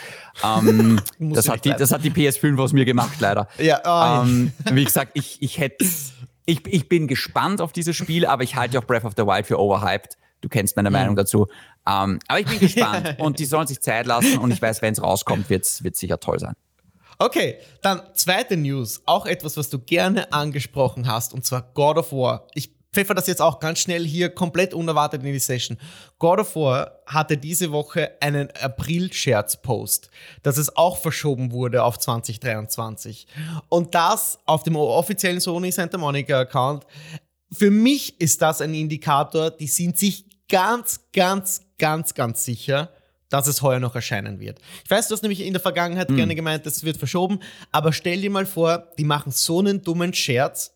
[0.43, 3.47] Ähm, das, hat die, das hat die PS5 aus mir gemacht, leider.
[3.57, 5.85] Ja, oh, ähm, wie gesagt, ich, ich hätte
[6.45, 9.45] ich, ich bin gespannt auf dieses Spiel, aber ich halte auch Breath of the Wild
[9.45, 10.17] für overhyped.
[10.41, 11.47] Du kennst meine Meinung dazu.
[11.87, 14.93] Ähm, aber ich bin gespannt und die sollen sich Zeit lassen und ich weiß, wenn
[14.93, 16.53] es rauskommt, wird es sicher toll sein.
[17.17, 22.13] Okay, dann zweite News, auch etwas, was du gerne angesprochen hast, und zwar God of
[22.13, 22.47] War.
[22.53, 25.77] Ich pfeffer das jetzt auch ganz schnell hier komplett unerwartet in die Session.
[26.17, 30.09] God of War hatte diese Woche einen April-Scherz-Post,
[30.43, 33.27] dass es auch verschoben wurde auf 2023.
[33.67, 36.85] Und das auf dem offiziellen Sony Santa Monica-Account.
[37.51, 42.91] Für mich ist das ein Indikator, die sind sich ganz, ganz, ganz, ganz sicher,
[43.29, 44.59] dass es heuer noch erscheinen wird.
[44.83, 46.15] Ich weiß, du hast nämlich in der Vergangenheit mhm.
[46.17, 47.39] gerne gemeint, das wird verschoben,
[47.71, 50.73] aber stell dir mal vor, die machen so einen dummen Scherz,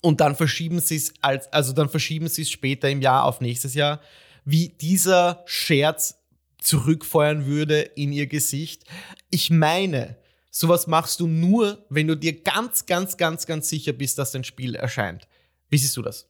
[0.00, 3.40] und dann verschieben sie es als, also dann verschieben sie es später im Jahr auf
[3.40, 4.00] nächstes Jahr,
[4.44, 6.18] wie dieser Scherz
[6.60, 8.84] zurückfeuern würde in ihr Gesicht.
[9.30, 10.16] Ich meine,
[10.50, 14.44] sowas machst du nur, wenn du dir ganz, ganz, ganz, ganz sicher bist, dass dein
[14.44, 15.28] Spiel erscheint.
[15.68, 16.28] Wie siehst du das?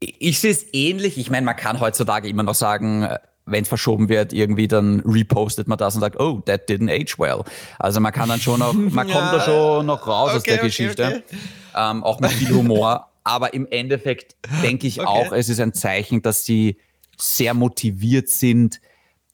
[0.00, 1.18] Ich sehe es ähnlich.
[1.18, 3.08] Ich meine, man kann heutzutage immer noch sagen,
[3.46, 7.18] wenn es verschoben wird, irgendwie dann repostet man das und sagt, oh, that didn't age
[7.18, 7.44] well.
[7.78, 9.14] Also man kann dann schon noch, man ja.
[9.14, 11.06] kommt da schon noch raus okay, aus der okay, Geschichte.
[11.06, 11.38] Okay.
[11.76, 13.10] Ähm, auch mit viel Humor.
[13.22, 16.78] Aber im Endeffekt denke ich auch, es ist ein Zeichen, dass sie
[17.18, 18.80] sehr motiviert sind,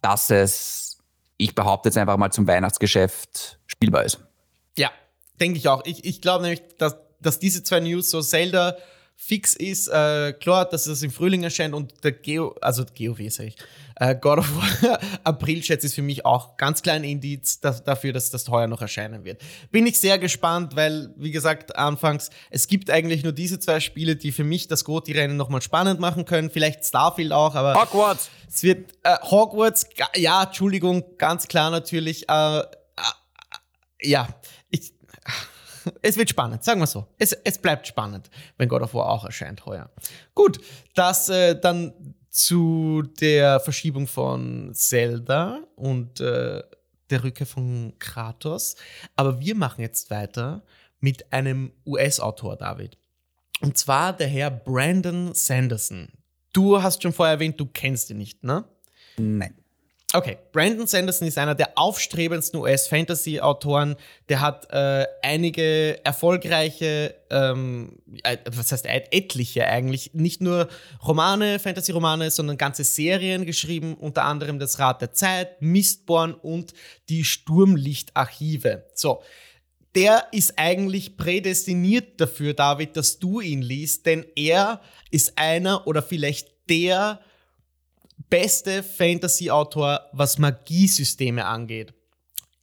[0.02, 0.98] dass es,
[1.36, 4.20] ich behaupte jetzt einfach mal zum Weihnachtsgeschäft spielbar ist.
[4.76, 4.90] Ja,
[5.40, 5.84] denke ich auch.
[5.84, 8.76] Ich, ich glaube nämlich, dass, dass diese zwei News, so Zelda
[9.22, 13.48] fix ist, äh, klar, dass es im Frühling erscheint und der Geo, also GOW sage
[13.48, 13.56] ich,
[13.96, 18.30] äh, God of War April-Schätz ist für mich auch ganz klein Indiz dass, dafür, dass
[18.30, 19.42] das heuer noch erscheinen wird.
[19.70, 24.16] Bin ich sehr gespannt, weil, wie gesagt, anfangs, es gibt eigentlich nur diese zwei Spiele,
[24.16, 26.50] die für mich das Goti-Rennen nochmal spannend machen können.
[26.50, 27.74] Vielleicht Starfield auch, aber.
[27.74, 28.30] Hogwarts!
[28.48, 32.62] Es wird, äh, Hogwarts, ja, Entschuldigung, ganz klar natürlich, äh, äh
[34.02, 34.28] ja,
[34.70, 34.94] ich,
[36.03, 37.07] es wird spannend, sagen wir so.
[37.18, 39.91] Es, es bleibt spannend, wenn God of War auch erscheint heuer.
[40.35, 40.61] Gut,
[40.95, 46.62] das äh, dann zu der Verschiebung von Zelda und äh,
[47.11, 48.76] der Rückkehr von Kratos.
[49.16, 50.62] Aber wir machen jetzt weiter
[51.01, 52.97] mit einem US-Autor, David.
[53.61, 56.09] Und zwar der Herr Brandon Sanderson.
[56.53, 58.64] Du hast schon vorher erwähnt, du kennst ihn nicht, ne?
[59.18, 59.55] Nein.
[60.12, 63.94] Okay, Brandon Sanderson ist einer der aufstrebendsten US-Fantasy-Autoren.
[64.28, 70.68] Der hat äh, einige erfolgreiche, ähm, äh, was heißt etliche eigentlich, nicht nur
[71.06, 76.74] Romane, Fantasy-Romane, sondern ganze Serien geschrieben, unter anderem Das Rad der Zeit, Mistborn und
[77.08, 78.86] die Sturmlichtarchive.
[78.94, 79.22] So,
[79.94, 84.80] der ist eigentlich prädestiniert dafür, David, dass du ihn liest, denn er
[85.12, 87.20] ist einer oder vielleicht der
[88.31, 91.93] beste Fantasy-Autor, was Magiesysteme angeht.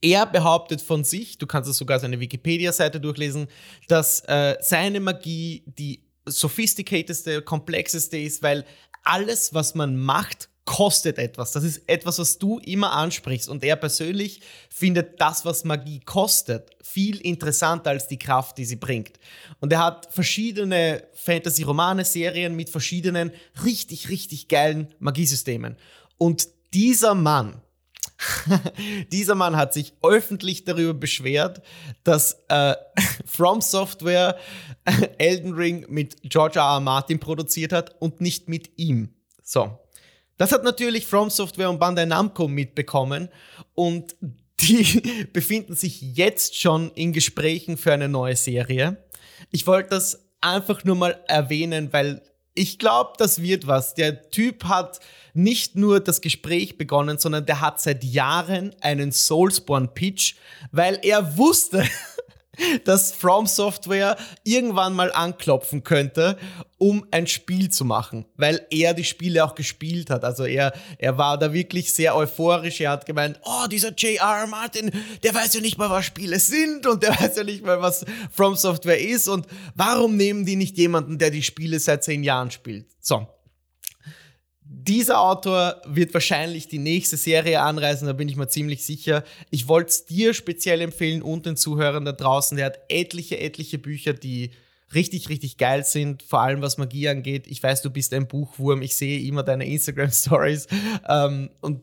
[0.00, 3.48] Er behauptet von sich, du kannst es sogar seine Wikipedia-Seite durchlesen,
[3.88, 8.64] dass äh, seine Magie die sophisticatedste, komplexeste ist, weil
[9.02, 10.48] alles, was man macht,
[10.78, 11.50] kostet etwas.
[11.50, 13.48] Das ist etwas, was du immer ansprichst.
[13.48, 18.76] Und er persönlich findet das, was Magie kostet, viel interessanter als die Kraft, die sie
[18.76, 19.18] bringt.
[19.58, 23.32] Und er hat verschiedene Fantasy-Romane, Serien mit verschiedenen
[23.64, 25.76] richtig, richtig geilen Magiesystemen.
[26.16, 27.60] Und dieser Mann,
[29.10, 31.60] dieser Mann hat sich öffentlich darüber beschwert,
[32.04, 32.76] dass äh,
[33.26, 34.38] From Software
[35.18, 36.74] Elden Ring mit George R.
[36.74, 36.80] R.
[36.80, 39.16] Martin produziert hat und nicht mit ihm.
[39.42, 39.76] So,
[40.38, 43.28] das hat natürlich From Software und Bandai Namco mitbekommen
[43.74, 44.16] und
[44.60, 49.04] die befinden sich jetzt schon in Gesprächen für eine neue Serie.
[49.50, 52.22] Ich wollte das einfach nur mal erwähnen, weil
[52.54, 53.94] ich glaube, das wird was.
[53.94, 54.98] Der Typ hat
[55.32, 60.34] nicht nur das Gespräch begonnen, sondern der hat seit Jahren einen Soulsborne-Pitch,
[60.72, 61.84] weil er wusste,
[62.84, 66.36] dass From Software irgendwann mal anklopfen könnte,
[66.78, 70.24] um ein Spiel zu machen, weil er die Spiele auch gespielt hat.
[70.24, 72.80] Also er, er war da wirklich sehr euphorisch.
[72.80, 74.46] Er hat gemeint, oh, dieser J.R.
[74.46, 74.90] Martin,
[75.22, 78.04] der weiß ja nicht mal, was Spiele sind und der weiß ja nicht mal, was
[78.30, 82.50] From Software ist und warum nehmen die nicht jemanden, der die Spiele seit zehn Jahren
[82.50, 82.86] spielt?
[83.00, 83.26] So,
[84.88, 89.22] dieser Autor wird wahrscheinlich die nächste Serie anreisen, da bin ich mir ziemlich sicher.
[89.50, 92.56] Ich wollte es dir speziell empfehlen und den Zuhörern da draußen.
[92.56, 94.50] Der hat etliche, etliche Bücher, die
[94.94, 97.46] richtig, richtig geil sind, vor allem was Magie angeht.
[97.46, 100.66] Ich weiß, du bist ein Buchwurm, ich sehe immer deine Instagram-Stories
[101.06, 101.82] ähm, und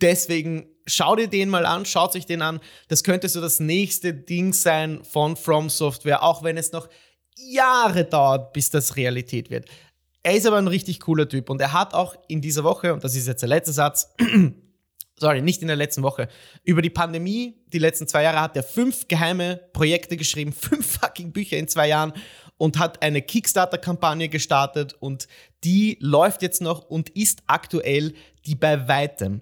[0.00, 2.58] deswegen schau dir den mal an, schaut euch den an.
[2.88, 6.88] Das könnte so das nächste Ding sein von From Software, auch wenn es noch
[7.36, 9.66] Jahre dauert, bis das Realität wird.
[10.22, 13.02] Er ist aber ein richtig cooler Typ und er hat auch in dieser Woche, und
[13.04, 14.14] das ist jetzt der letzte Satz,
[15.18, 16.28] sorry, nicht in der letzten Woche,
[16.62, 21.32] über die Pandemie, die letzten zwei Jahre hat er fünf geheime Projekte geschrieben, fünf fucking
[21.32, 22.12] Bücher in zwei Jahren
[22.58, 25.26] und hat eine Kickstarter-Kampagne gestartet und
[25.64, 28.12] die läuft jetzt noch und ist aktuell
[28.44, 29.40] die bei weitem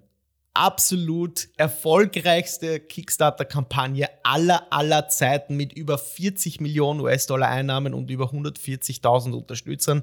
[0.59, 9.35] absolut erfolgreichste Kickstarter-Kampagne aller, aller Zeiten mit über 40 Millionen US-Dollar Einnahmen und über 140.000
[9.35, 10.03] Unterstützern.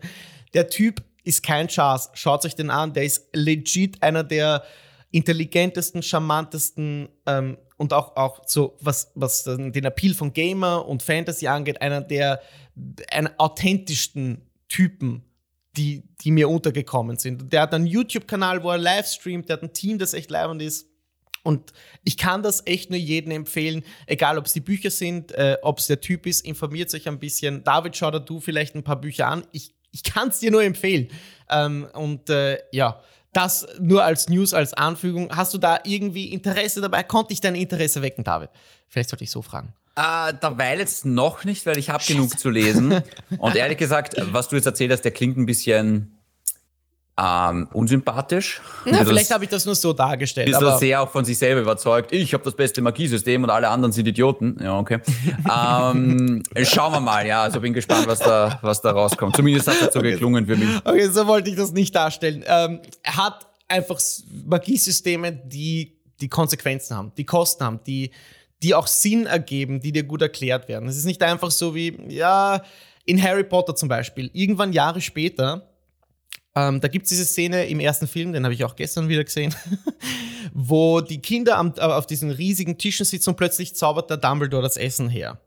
[0.54, 2.10] Der Typ ist kein Chance.
[2.14, 2.94] Schaut euch den an.
[2.94, 4.64] Der ist legit einer der
[5.12, 11.48] intelligentesten, charmantesten ähm, und auch, auch so, was, was den Appeal von Gamer und Fantasy
[11.48, 12.42] angeht, einer der
[13.12, 15.26] einen authentischsten Typen
[15.78, 17.52] die, die mir untergekommen sind.
[17.52, 20.62] Der hat einen YouTube-Kanal, wo er live streamt, der hat ein Team, das echt leibend
[20.62, 20.88] ist.
[21.44, 21.74] Und
[22.04, 25.78] ich kann das echt nur jedem empfehlen, egal ob es die Bücher sind, äh, ob
[25.78, 27.64] es der Typ ist, informiert sich ein bisschen.
[27.64, 29.46] David, schau da du vielleicht ein paar Bücher an.
[29.52, 31.10] Ich, ich kann es dir nur empfehlen.
[31.50, 33.00] Ähm, und äh, ja,
[33.32, 35.30] das nur als News, als Anfügung.
[35.36, 37.04] Hast du da irgendwie Interesse dabei?
[37.04, 38.50] Konnte ich dein Interesse wecken, David?
[38.88, 39.74] Vielleicht sollte ich so fragen.
[39.96, 43.02] Äh, derweil jetzt noch nicht, weil ich habe genug zu lesen.
[43.38, 46.16] Und ehrlich gesagt, was du jetzt erzählt hast, der klingt ein bisschen
[47.18, 48.62] ähm, unsympathisch.
[48.84, 50.50] Na, vielleicht habe ich das nur so dargestellt.
[50.50, 52.12] Ist aber sehr auch von sich selber überzeugt.
[52.12, 54.58] Ich habe das beste Magiesystem und alle anderen sind Idioten.
[54.62, 55.00] Ja, okay.
[55.50, 57.44] ähm, schauen wir mal, ja.
[57.44, 59.36] Also bin gespannt, was da, was da rauskommt.
[59.38, 60.12] Zumindest hat es so okay.
[60.12, 60.68] geklungen für mich.
[60.84, 62.44] Okay, so wollte ich das nicht darstellen.
[62.46, 64.00] Ähm, er hat einfach
[64.46, 68.12] Magiesysteme, die die Konsequenzen haben, die Kosten haben, die
[68.64, 70.88] die auch Sinn ergeben, die dir gut erklärt werden.
[70.88, 72.62] Es ist nicht einfach so wie, ja,
[73.06, 74.30] in Harry Potter zum Beispiel.
[74.34, 75.70] Irgendwann Jahre später,
[76.56, 79.24] ähm, da gibt es diese Szene im ersten Film, den habe ich auch gestern wieder
[79.24, 79.54] gesehen,
[80.54, 84.78] wo die Kinder am, auf diesen riesigen Tischen sitzen und plötzlich zaubert der Dumbledore das
[84.78, 85.40] Essen her.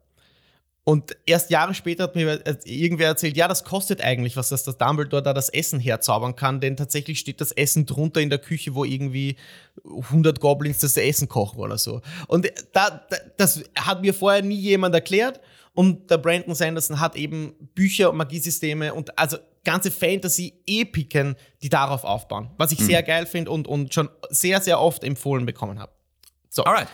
[0.88, 4.78] Und erst Jahre später hat mir irgendwer erzählt, ja, das kostet eigentlich was, dass das
[4.78, 8.74] Dumbledore da das Essen herzaubern kann, denn tatsächlich steht das Essen drunter in der Küche,
[8.74, 9.36] wo irgendwie
[9.84, 12.00] 100 Goblins das Essen kochen oder so.
[12.26, 15.42] Und da, das hat mir vorher nie jemand erklärt.
[15.74, 19.36] Und der Brandon Sanderson hat eben Bücher und Magiesysteme und also
[19.66, 22.48] ganze Fantasy-Epiken, die darauf aufbauen.
[22.56, 22.84] Was ich mhm.
[22.84, 25.92] sehr geil finde und, und schon sehr, sehr oft empfohlen bekommen habe.
[26.48, 26.64] So.
[26.64, 26.88] Alright.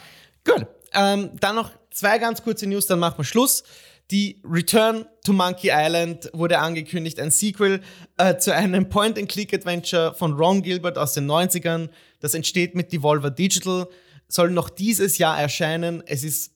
[0.44, 0.66] Gut.
[0.94, 3.64] Ähm, dann noch zwei ganz kurze News, dann machen wir Schluss.
[4.10, 7.80] Die Return to Monkey Island wurde angekündigt, ein Sequel
[8.18, 11.88] äh, zu einem Point-and-Click-Adventure von Ron Gilbert aus den 90ern.
[12.20, 13.88] Das entsteht mit Devolver Digital,
[14.28, 16.02] soll noch dieses Jahr erscheinen.
[16.06, 16.52] Es ist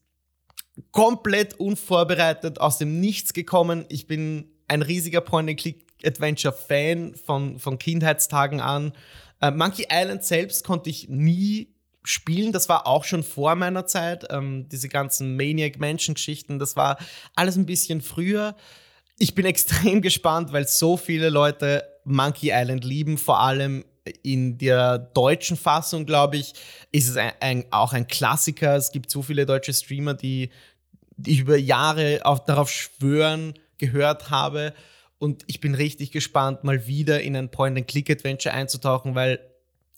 [0.92, 3.86] komplett unvorbereitet aus dem Nichts gekommen.
[3.88, 8.92] Ich bin ein riesiger Point-and-Click-Adventure-Fan von, von Kindheitstagen an.
[9.40, 11.74] Äh, Monkey Island selbst konnte ich nie
[12.08, 12.52] spielen.
[12.52, 14.26] Das war auch schon vor meiner Zeit.
[14.30, 16.98] Ähm, diese ganzen Maniac Mansion Geschichten, das war
[17.34, 18.56] alles ein bisschen früher.
[19.18, 23.84] Ich bin extrem gespannt, weil so viele Leute Monkey Island lieben, vor allem
[24.22, 26.54] in der deutschen Fassung, glaube ich,
[26.92, 28.74] ist es ein, ein, auch ein Klassiker.
[28.74, 30.48] Es gibt so viele deutsche Streamer, die,
[31.18, 34.72] die über Jahre auf, darauf schwören, gehört habe.
[35.18, 39.40] Und ich bin richtig gespannt, mal wieder in ein Point-and-Click-Adventure einzutauchen, weil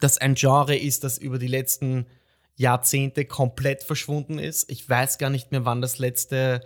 [0.01, 2.07] das ein Genre ist, das über die letzten
[2.57, 4.71] Jahrzehnte komplett verschwunden ist.
[4.71, 6.63] Ich weiß gar nicht mehr, wann das letzte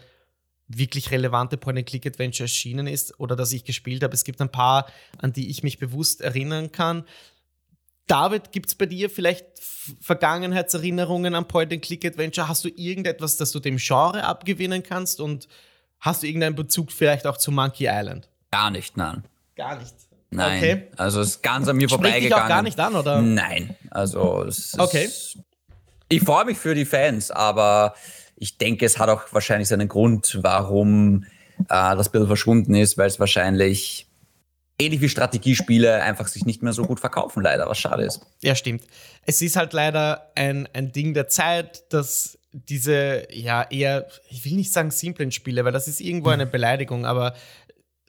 [0.67, 4.15] wirklich relevante Point-and-Click-Adventure erschienen ist oder das ich gespielt habe.
[4.15, 4.87] Es gibt ein paar,
[5.19, 7.05] an die ich mich bewusst erinnern kann.
[8.07, 9.47] David, gibt es bei dir vielleicht
[10.01, 12.49] Vergangenheitserinnerungen an Point-and-Click-Adventure?
[12.49, 15.49] Hast du irgendetwas, das du dem Genre abgewinnen kannst und
[16.01, 18.29] hast du irgendeinen Bezug vielleicht auch zu Monkey Island?
[18.51, 19.25] Gar nicht, nein.
[19.55, 19.95] Gar nicht.
[20.35, 20.59] Nein.
[20.59, 20.89] Okay.
[20.97, 22.29] Also es ist ganz an mir Spricht vorbeigegangen.
[22.29, 23.23] Dich auch gar nicht an, oder?
[23.23, 23.77] Nein.
[23.91, 25.05] Also es okay.
[25.05, 25.39] Ist,
[26.09, 27.95] ich freue mich für die Fans, aber
[28.37, 31.25] ich denke, es hat auch wahrscheinlich seinen Grund, warum
[31.59, 34.07] äh, das Bild verschwunden ist, weil es wahrscheinlich
[34.79, 38.21] ähnlich wie Strategiespiele einfach sich nicht mehr so gut verkaufen, leider, was schade ist.
[38.43, 38.83] Ja, stimmt.
[39.25, 44.55] Es ist halt leider ein, ein Ding der Zeit, dass diese, ja, eher, ich will
[44.55, 47.35] nicht sagen simplen Spiele, weil das ist irgendwo eine Beleidigung, aber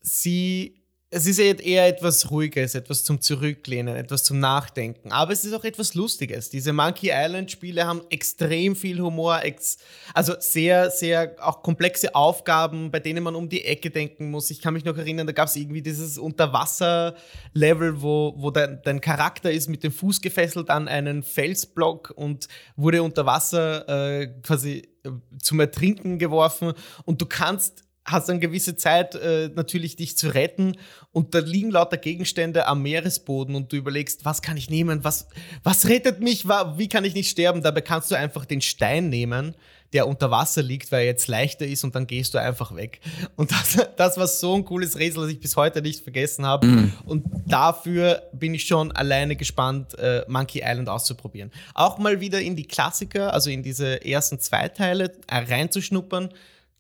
[0.02, 0.85] sie
[1.16, 5.14] es ist eher etwas Ruhiges, etwas zum Zurücklehnen, etwas zum Nachdenken.
[5.14, 6.50] Aber es ist auch etwas Lustiges.
[6.50, 9.78] Diese Monkey Island-Spiele haben extrem viel Humor, ex
[10.14, 14.52] also sehr, sehr auch komplexe Aufgaben, bei denen man um die Ecke denken muss.
[14.52, 19.00] Ich kann mich noch erinnern, da gab es irgendwie dieses Unterwasser-Level, wo, wo dein, dein,
[19.00, 23.88] Charakter ist mit dem Fuß gefesselt an einen Felsblock und wurde unter Wasser
[24.20, 25.12] äh, quasi äh,
[25.42, 26.74] zum Ertrinken geworfen.
[27.06, 30.78] Und du kannst hast eine gewisse Zeit äh, natürlich dich zu retten
[31.12, 35.28] und da liegen lauter Gegenstände am Meeresboden und du überlegst, was kann ich nehmen, was,
[35.64, 37.64] was rettet mich, wie kann ich nicht sterben?
[37.64, 39.56] Dabei kannst du einfach den Stein nehmen,
[39.94, 43.00] der unter Wasser liegt, weil er jetzt leichter ist und dann gehst du einfach weg.
[43.38, 46.68] Und das, das war so ein cooles Rätsel, das ich bis heute nicht vergessen habe.
[46.68, 46.94] Mhm.
[47.06, 51.52] Und dafür bin ich schon alleine gespannt, äh, Monkey Island auszuprobieren.
[51.74, 56.30] Auch mal wieder in die Klassiker, also in diese ersten zwei Teile äh, reinzuschnuppern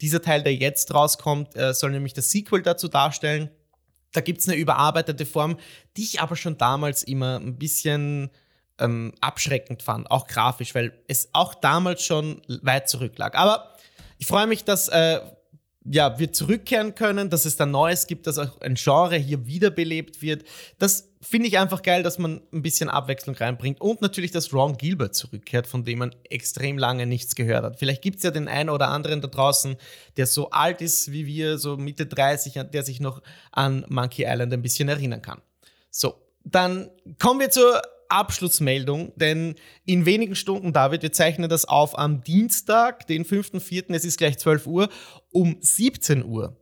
[0.02, 3.50] dieser Teil, der jetzt rauskommt, äh, soll nämlich das Sequel dazu darstellen.
[4.12, 5.58] Da gibt es eine überarbeitete Form,
[5.98, 8.30] die ich aber schon damals immer ein bisschen
[8.80, 13.36] ähm, abschreckend fand, auch grafisch, weil es auch damals schon weit zurücklag.
[13.36, 13.76] Aber
[14.18, 15.20] ich freue mich, dass äh,
[15.88, 20.22] ja, wir zurückkehren können, dass es da Neues gibt, dass auch ein Genre hier wiederbelebt
[20.22, 20.44] wird.
[20.80, 23.82] Das finde ich einfach geil, dass man ein bisschen Abwechslung reinbringt.
[23.82, 27.80] Und natürlich, dass Ron Gilbert zurückkehrt, von dem man extrem lange nichts gehört hat.
[27.80, 29.78] Vielleicht gibt es ja den einen oder anderen da draußen,
[30.18, 33.22] der so alt ist wie wir, so Mitte 30, der sich noch
[33.52, 35.42] an Monkey Island ein bisschen erinnern kann.
[35.92, 41.97] So, dann kommen wir zur Abschlussmeldung, denn in wenigen Stunden, David, wir zeichnen das auf
[41.97, 44.89] am Dienstag, den 5.4., es ist gleich 12 Uhr,
[45.32, 46.58] um 17 Uhr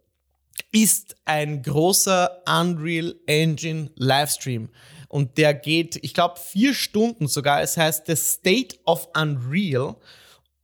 [0.71, 4.69] ist ein großer Unreal Engine Livestream.
[5.07, 7.61] Und der geht, ich glaube, vier Stunden sogar.
[7.61, 9.95] Es heißt The State of Unreal.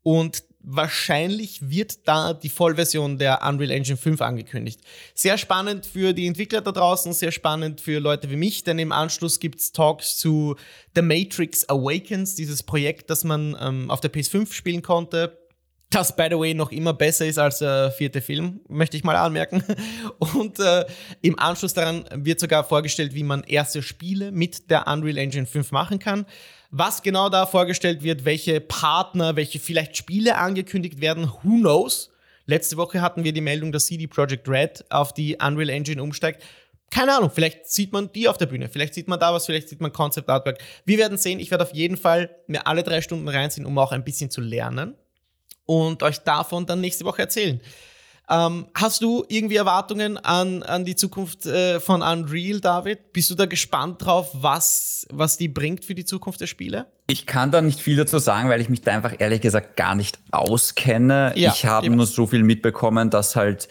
[0.01, 4.81] Und wahrscheinlich wird da die Vollversion der Unreal Engine 5 angekündigt.
[5.15, 8.91] Sehr spannend für die Entwickler da draußen, sehr spannend für Leute wie mich, denn im
[8.91, 10.55] Anschluss gibt es Talks zu
[10.93, 15.39] The Matrix Awakens, dieses Projekt, das man ähm, auf der PS5 spielen konnte.
[15.89, 19.15] Das, by the way, noch immer besser ist als der vierte Film, möchte ich mal
[19.15, 19.63] anmerken.
[20.19, 20.85] Und äh,
[21.21, 25.71] im Anschluss daran wird sogar vorgestellt, wie man erste Spiele mit der Unreal Engine 5
[25.71, 26.27] machen kann.
[26.71, 32.11] Was genau da vorgestellt wird, welche Partner, welche vielleicht Spiele angekündigt werden, who knows?
[32.45, 36.43] Letzte Woche hatten wir die Meldung, dass CD Projekt Red auf die Unreal Engine umsteigt.
[36.91, 39.69] Keine Ahnung, vielleicht sieht man die auf der Bühne, vielleicht sieht man da was, vielleicht
[39.69, 40.59] sieht man Concept Artwork.
[40.85, 43.91] Wir werden sehen, ich werde auf jeden Fall mir alle drei Stunden reinziehen, um auch
[43.91, 44.95] ein bisschen zu lernen
[45.65, 47.61] und euch davon dann nächste Woche erzählen.
[48.29, 53.11] Ähm, hast du irgendwie Erwartungen an, an die Zukunft äh, von Unreal, David?
[53.11, 56.85] Bist du da gespannt drauf, was, was die bringt für die Zukunft der Spiele?
[57.07, 59.95] Ich kann da nicht viel dazu sagen, weil ich mich da einfach ehrlich gesagt gar
[59.95, 61.33] nicht auskenne.
[61.35, 63.67] Ja, ich habe nur so viel mitbekommen, dass halt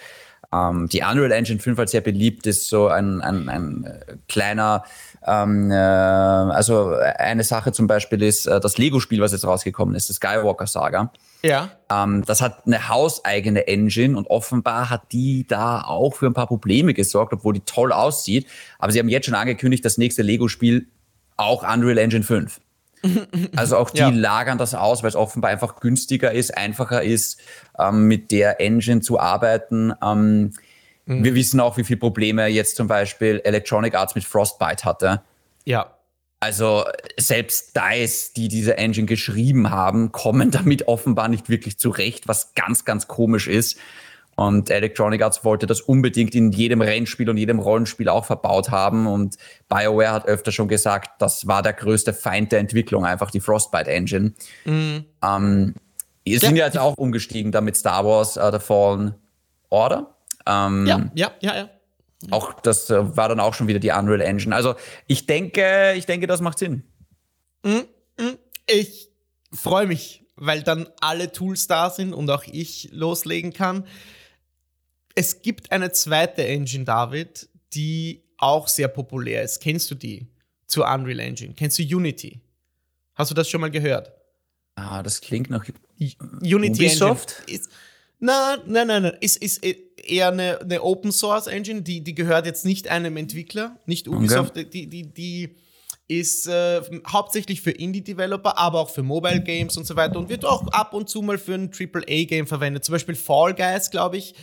[0.52, 4.82] ähm, die Unreal Engine 5 halt sehr beliebt ist, so ein, ein, ein äh, kleiner
[5.28, 10.08] ähm, äh, also eine Sache zum Beispiel ist äh, das Lego-Spiel, was jetzt rausgekommen ist,
[10.08, 11.12] das Skywalker Saga.
[11.42, 11.70] Ja.
[11.90, 16.46] Ähm, das hat eine hauseigene Engine und offenbar hat die da auch für ein paar
[16.46, 18.46] Probleme gesorgt, obwohl die toll aussieht.
[18.78, 20.88] Aber sie haben jetzt schon angekündigt, das nächste Lego-Spiel
[21.36, 22.60] auch Unreal Engine 5.
[23.54, 24.08] Also auch die ja.
[24.08, 27.40] lagern das aus, weil es offenbar einfach günstiger ist, einfacher ist,
[27.78, 29.92] ähm, mit der Engine zu arbeiten.
[30.02, 30.52] Ähm,
[31.08, 31.24] mhm.
[31.24, 35.22] Wir wissen auch, wie viele Probleme jetzt zum Beispiel Electronic Arts mit Frostbite hatte.
[35.64, 35.94] Ja.
[36.40, 36.84] Also
[37.16, 42.84] selbst DICE, die diese Engine geschrieben haben, kommen damit offenbar nicht wirklich zurecht, was ganz,
[42.84, 43.78] ganz komisch ist.
[44.36, 49.08] Und Electronic Arts wollte das unbedingt in jedem Rennspiel und jedem Rollenspiel auch verbaut haben.
[49.08, 49.36] Und
[49.68, 53.90] BioWare hat öfter schon gesagt, das war der größte Feind der Entwicklung, einfach die Frostbite
[53.90, 54.34] Engine.
[54.64, 55.06] Mhm.
[55.24, 55.74] Ähm,
[56.24, 59.16] wir sind ja jetzt auch umgestiegen damit Star Wars uh, The Fallen
[59.70, 60.14] Order.
[60.48, 61.70] Ähm, ja, ja, ja, ja.
[62.30, 64.54] Auch das äh, war dann auch schon wieder die Unreal Engine.
[64.54, 64.74] Also
[65.06, 66.82] ich denke, ich denke, das macht Sinn.
[67.62, 67.82] Mm,
[68.20, 69.10] mm, ich
[69.52, 73.86] freue mich, weil dann alle Tools da sind und auch ich loslegen kann.
[75.14, 79.60] Es gibt eine zweite Engine, David, die auch sehr populär ist.
[79.60, 80.26] Kennst du die?
[80.66, 81.54] Zur Unreal Engine.
[81.54, 82.40] Kennst du Unity?
[83.14, 84.12] Hast du das schon mal gehört?
[84.74, 85.64] Ah, das klingt nach
[86.40, 87.40] Unity Ubisoft.
[87.40, 87.58] Engine.
[87.58, 87.70] Ist,
[88.18, 89.16] nein, nein, nein, nein.
[89.20, 89.64] Ist, ist,
[90.08, 94.56] eher eine, eine Open Source Engine, die, die gehört jetzt nicht einem Entwickler, nicht Ubisoft,
[94.56, 94.64] okay.
[94.64, 95.56] die, die, die
[96.08, 100.44] ist äh, hauptsächlich für Indie-Developer, aber auch für Mobile Games und so weiter und wird
[100.44, 102.84] auch ab und zu mal für ein AAA-Game verwendet.
[102.84, 104.34] Zum Beispiel Fall Guys, glaube ich,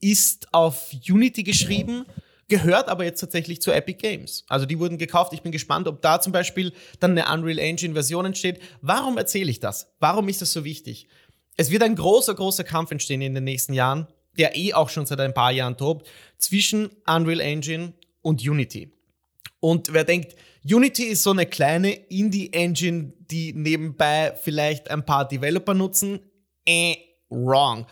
[0.00, 2.04] ist auf Unity geschrieben,
[2.48, 4.44] gehört aber jetzt tatsächlich zu Epic Games.
[4.48, 5.32] Also die wurden gekauft.
[5.32, 8.60] Ich bin gespannt, ob da zum Beispiel dann eine Unreal Engine Version entsteht.
[8.82, 9.94] Warum erzähle ich das?
[10.00, 11.08] Warum ist das so wichtig?
[11.56, 15.06] Es wird ein großer, großer Kampf entstehen in den nächsten Jahren, der eh auch schon
[15.06, 17.92] seit ein paar Jahren tobt, zwischen Unreal Engine
[18.22, 18.92] und Unity.
[19.60, 20.34] Und wer denkt,
[20.64, 26.20] Unity ist so eine kleine Indie-Engine, die nebenbei vielleicht ein paar Developer nutzen,
[26.66, 26.96] eh,
[27.28, 27.86] wrong.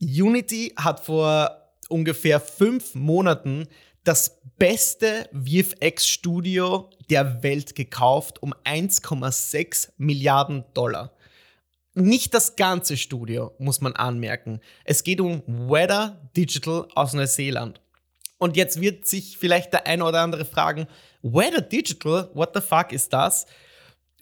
[0.00, 1.50] Unity hat vor
[1.88, 3.66] ungefähr fünf Monaten
[4.04, 11.15] das beste VFX-Studio der Welt gekauft um 1,6 Milliarden Dollar.
[11.98, 14.60] Nicht das ganze Studio, muss man anmerken.
[14.84, 17.80] Es geht um Weather Digital aus Neuseeland.
[18.36, 20.88] Und jetzt wird sich vielleicht der eine oder andere fragen,
[21.22, 23.46] Weather Digital, what the fuck ist das?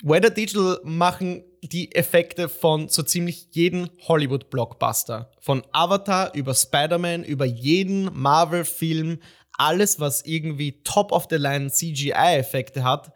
[0.05, 5.33] Weather Digital machen die Effekte von so ziemlich jedem Hollywood-Blockbuster.
[5.41, 9.19] Von Avatar über Spider-Man, über jeden Marvel-Film,
[9.59, 13.13] alles, was irgendwie top-of-the-line CGI-Effekte hat,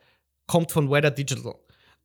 [0.48, 1.54] kommt von Weather Digital.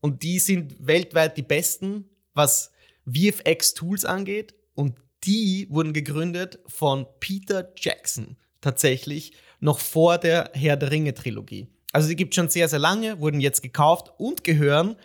[0.02, 2.72] Und die sind weltweit die besten, was
[3.06, 4.56] VFX-Tools angeht.
[4.76, 11.68] Und die wurden gegründet von Peter Jackson tatsächlich noch vor der Herr der Ringe-Trilogie.
[11.92, 14.96] Also die gibt schon sehr, sehr lange, wurden jetzt gekauft und gehören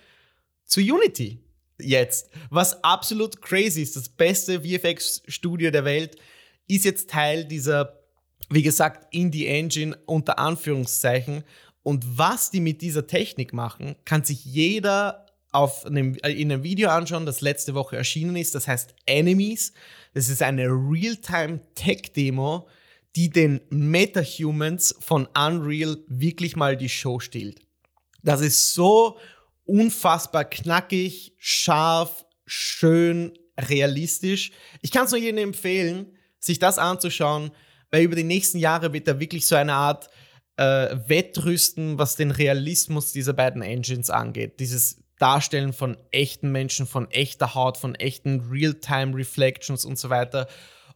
[0.65, 1.39] zu Unity
[1.81, 2.31] jetzt.
[2.51, 3.97] Was absolut crazy ist.
[3.97, 6.17] Das beste VFX-Studio der Welt
[6.67, 8.01] ist jetzt Teil dieser,
[8.51, 11.45] wie gesagt, Indie-Engine unter Anführungszeichen.
[11.83, 16.63] Und was die mit dieser Technik machen, kann sich jeder auf einem, äh, in einem
[16.63, 18.55] Video anschauen, das letzte Woche erschienen ist.
[18.55, 19.73] Das heißt Enemies.
[20.15, 22.69] Das ist eine Real-Time-Tech-Demo,
[23.17, 27.61] die den Metahumans von Unreal wirklich mal die Show stiehlt.
[28.23, 29.19] Das ist so
[29.65, 34.53] unfassbar knackig, scharf, schön, realistisch.
[34.83, 37.51] Ich kann es nur jedem empfehlen, sich das anzuschauen,
[37.91, 40.09] weil über die nächsten Jahre wird da wirklich so eine Art
[40.57, 44.61] äh, Wettrüsten, was den Realismus dieser beiden Engines angeht.
[44.61, 50.49] Dieses Darstellen von echten Menschen, von echter Haut, von echten Real-Time-Reflections und so weiter.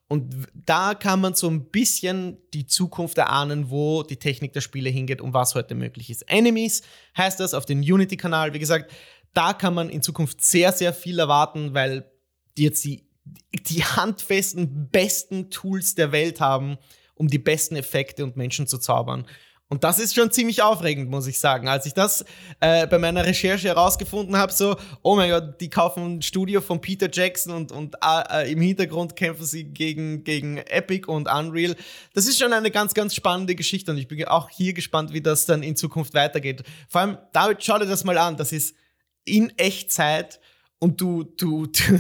[0.09, 4.91] Und da kann man so ein bisschen die Zukunft erahnen, wo die Technik der Spiele
[4.91, 6.23] hingeht und was heute möglich ist.
[6.29, 6.83] Enemies
[7.17, 8.53] heißt das auf dem Unity-Kanal.
[8.53, 8.93] Wie gesagt,
[9.33, 12.11] da kann man in Zukunft sehr, sehr viel erwarten, weil
[12.59, 13.07] die jetzt die,
[13.55, 16.77] die handfesten, besten Tools der Welt haben,
[17.15, 19.27] um die besten Effekte und Menschen zu zaubern.
[19.73, 21.67] Und das ist schon ziemlich aufregend, muss ich sagen.
[21.67, 22.27] Als ich das
[22.61, 26.83] äh, bei meiner Recherche herausgefunden habe, so, oh mein Gott, die kaufen ein Studio von
[26.83, 31.75] Peter Jackson und, und äh, im Hintergrund kämpfen sie gegen, gegen Epic und Unreal.
[32.13, 35.23] Das ist schon eine ganz, ganz spannende Geschichte und ich bin auch hier gespannt, wie
[35.23, 36.65] das dann in Zukunft weitergeht.
[36.87, 38.37] Vor allem, David, schau dir das mal an.
[38.37, 38.77] Das ist
[39.25, 40.39] in Echtzeit
[40.81, 41.99] und du, du, du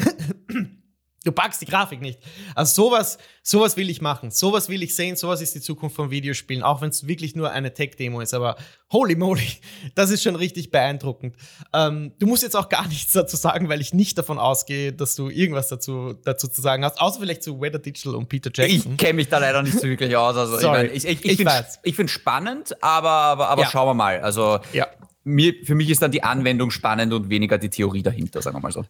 [1.24, 2.18] Du packst die Grafik nicht.
[2.54, 4.32] Also sowas, sowas will ich machen.
[4.32, 5.14] Sowas will ich sehen.
[5.14, 6.64] Sowas ist die Zukunft von Videospielen.
[6.64, 8.34] Auch wenn es wirklich nur eine Tech-Demo ist.
[8.34, 8.56] Aber
[8.90, 9.46] holy moly,
[9.94, 11.36] das ist schon richtig beeindruckend.
[11.72, 15.14] Ähm, du musst jetzt auch gar nichts dazu sagen, weil ich nicht davon ausgehe, dass
[15.14, 17.00] du irgendwas dazu, dazu zu sagen hast.
[17.00, 18.92] Außer vielleicht zu Weather Digital und Peter Jackson.
[18.92, 20.36] Ich kenne mich da leider nicht so wirklich aus.
[20.36, 20.86] Also Sorry.
[20.86, 21.40] ich, mein, ich, ich,
[21.82, 23.70] ich finde es spannend, aber, aber, aber ja.
[23.70, 24.20] schauen wir mal.
[24.20, 24.88] Also ja
[25.24, 28.60] mir, für mich ist dann die Anwendung spannend und weniger die Theorie dahinter, sagen wir
[28.60, 28.84] mal so.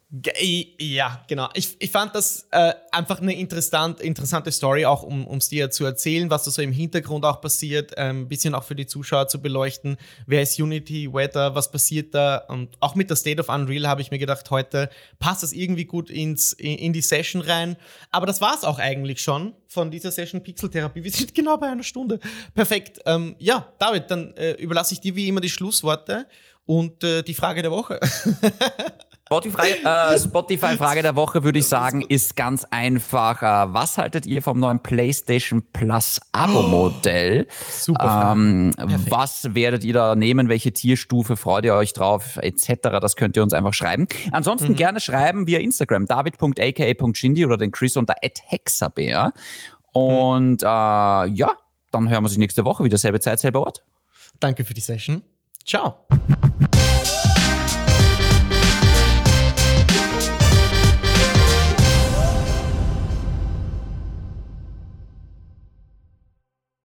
[0.79, 1.49] Ja, genau.
[1.53, 5.85] Ich, ich fand das äh, einfach eine interessant, interessante Story, auch um es dir zu
[5.85, 9.27] erzählen, was da so im Hintergrund auch passiert, ein ähm, bisschen auch für die Zuschauer
[9.27, 9.97] zu beleuchten.
[10.25, 12.37] Wer ist Unity, Weather, was passiert da?
[12.37, 15.85] Und auch mit der State of Unreal habe ich mir gedacht, heute passt das irgendwie
[15.85, 17.75] gut ins, in, in die Session rein.
[18.11, 21.03] Aber das war es auch eigentlich schon von dieser Session Pixeltherapie.
[21.03, 22.19] Wir sind genau bei einer Stunde.
[22.53, 22.99] Perfekt.
[23.05, 26.27] Ähm, ja, David, dann äh, überlasse ich dir wie immer die Schlussworte
[26.65, 27.99] und äh, die Frage der Woche.
[29.33, 33.41] Spotify, äh, Spotify Frage der Woche würde ich sagen, ist ganz einfach.
[33.41, 37.47] Äh, was haltet ihr vom neuen PlayStation Plus Abo-Modell?
[37.49, 38.33] Oh, super.
[38.35, 38.71] Ähm,
[39.09, 40.49] was werdet ihr da nehmen?
[40.49, 42.37] Welche Tierstufe freut ihr euch drauf?
[42.37, 42.75] Etc.
[43.01, 44.07] Das könnt ihr uns einfach schreiben.
[44.31, 44.75] Ansonsten mhm.
[44.75, 49.33] gerne schreiben via Instagram david.aka.shindy oder den Chris unter @hexabear.
[49.93, 50.67] Und mhm.
[50.67, 51.57] äh, ja,
[51.91, 53.83] dann hören wir uns nächste Woche wieder selbe Zeit, selber Ort.
[54.39, 55.23] Danke für die Session.
[55.65, 56.05] Ciao.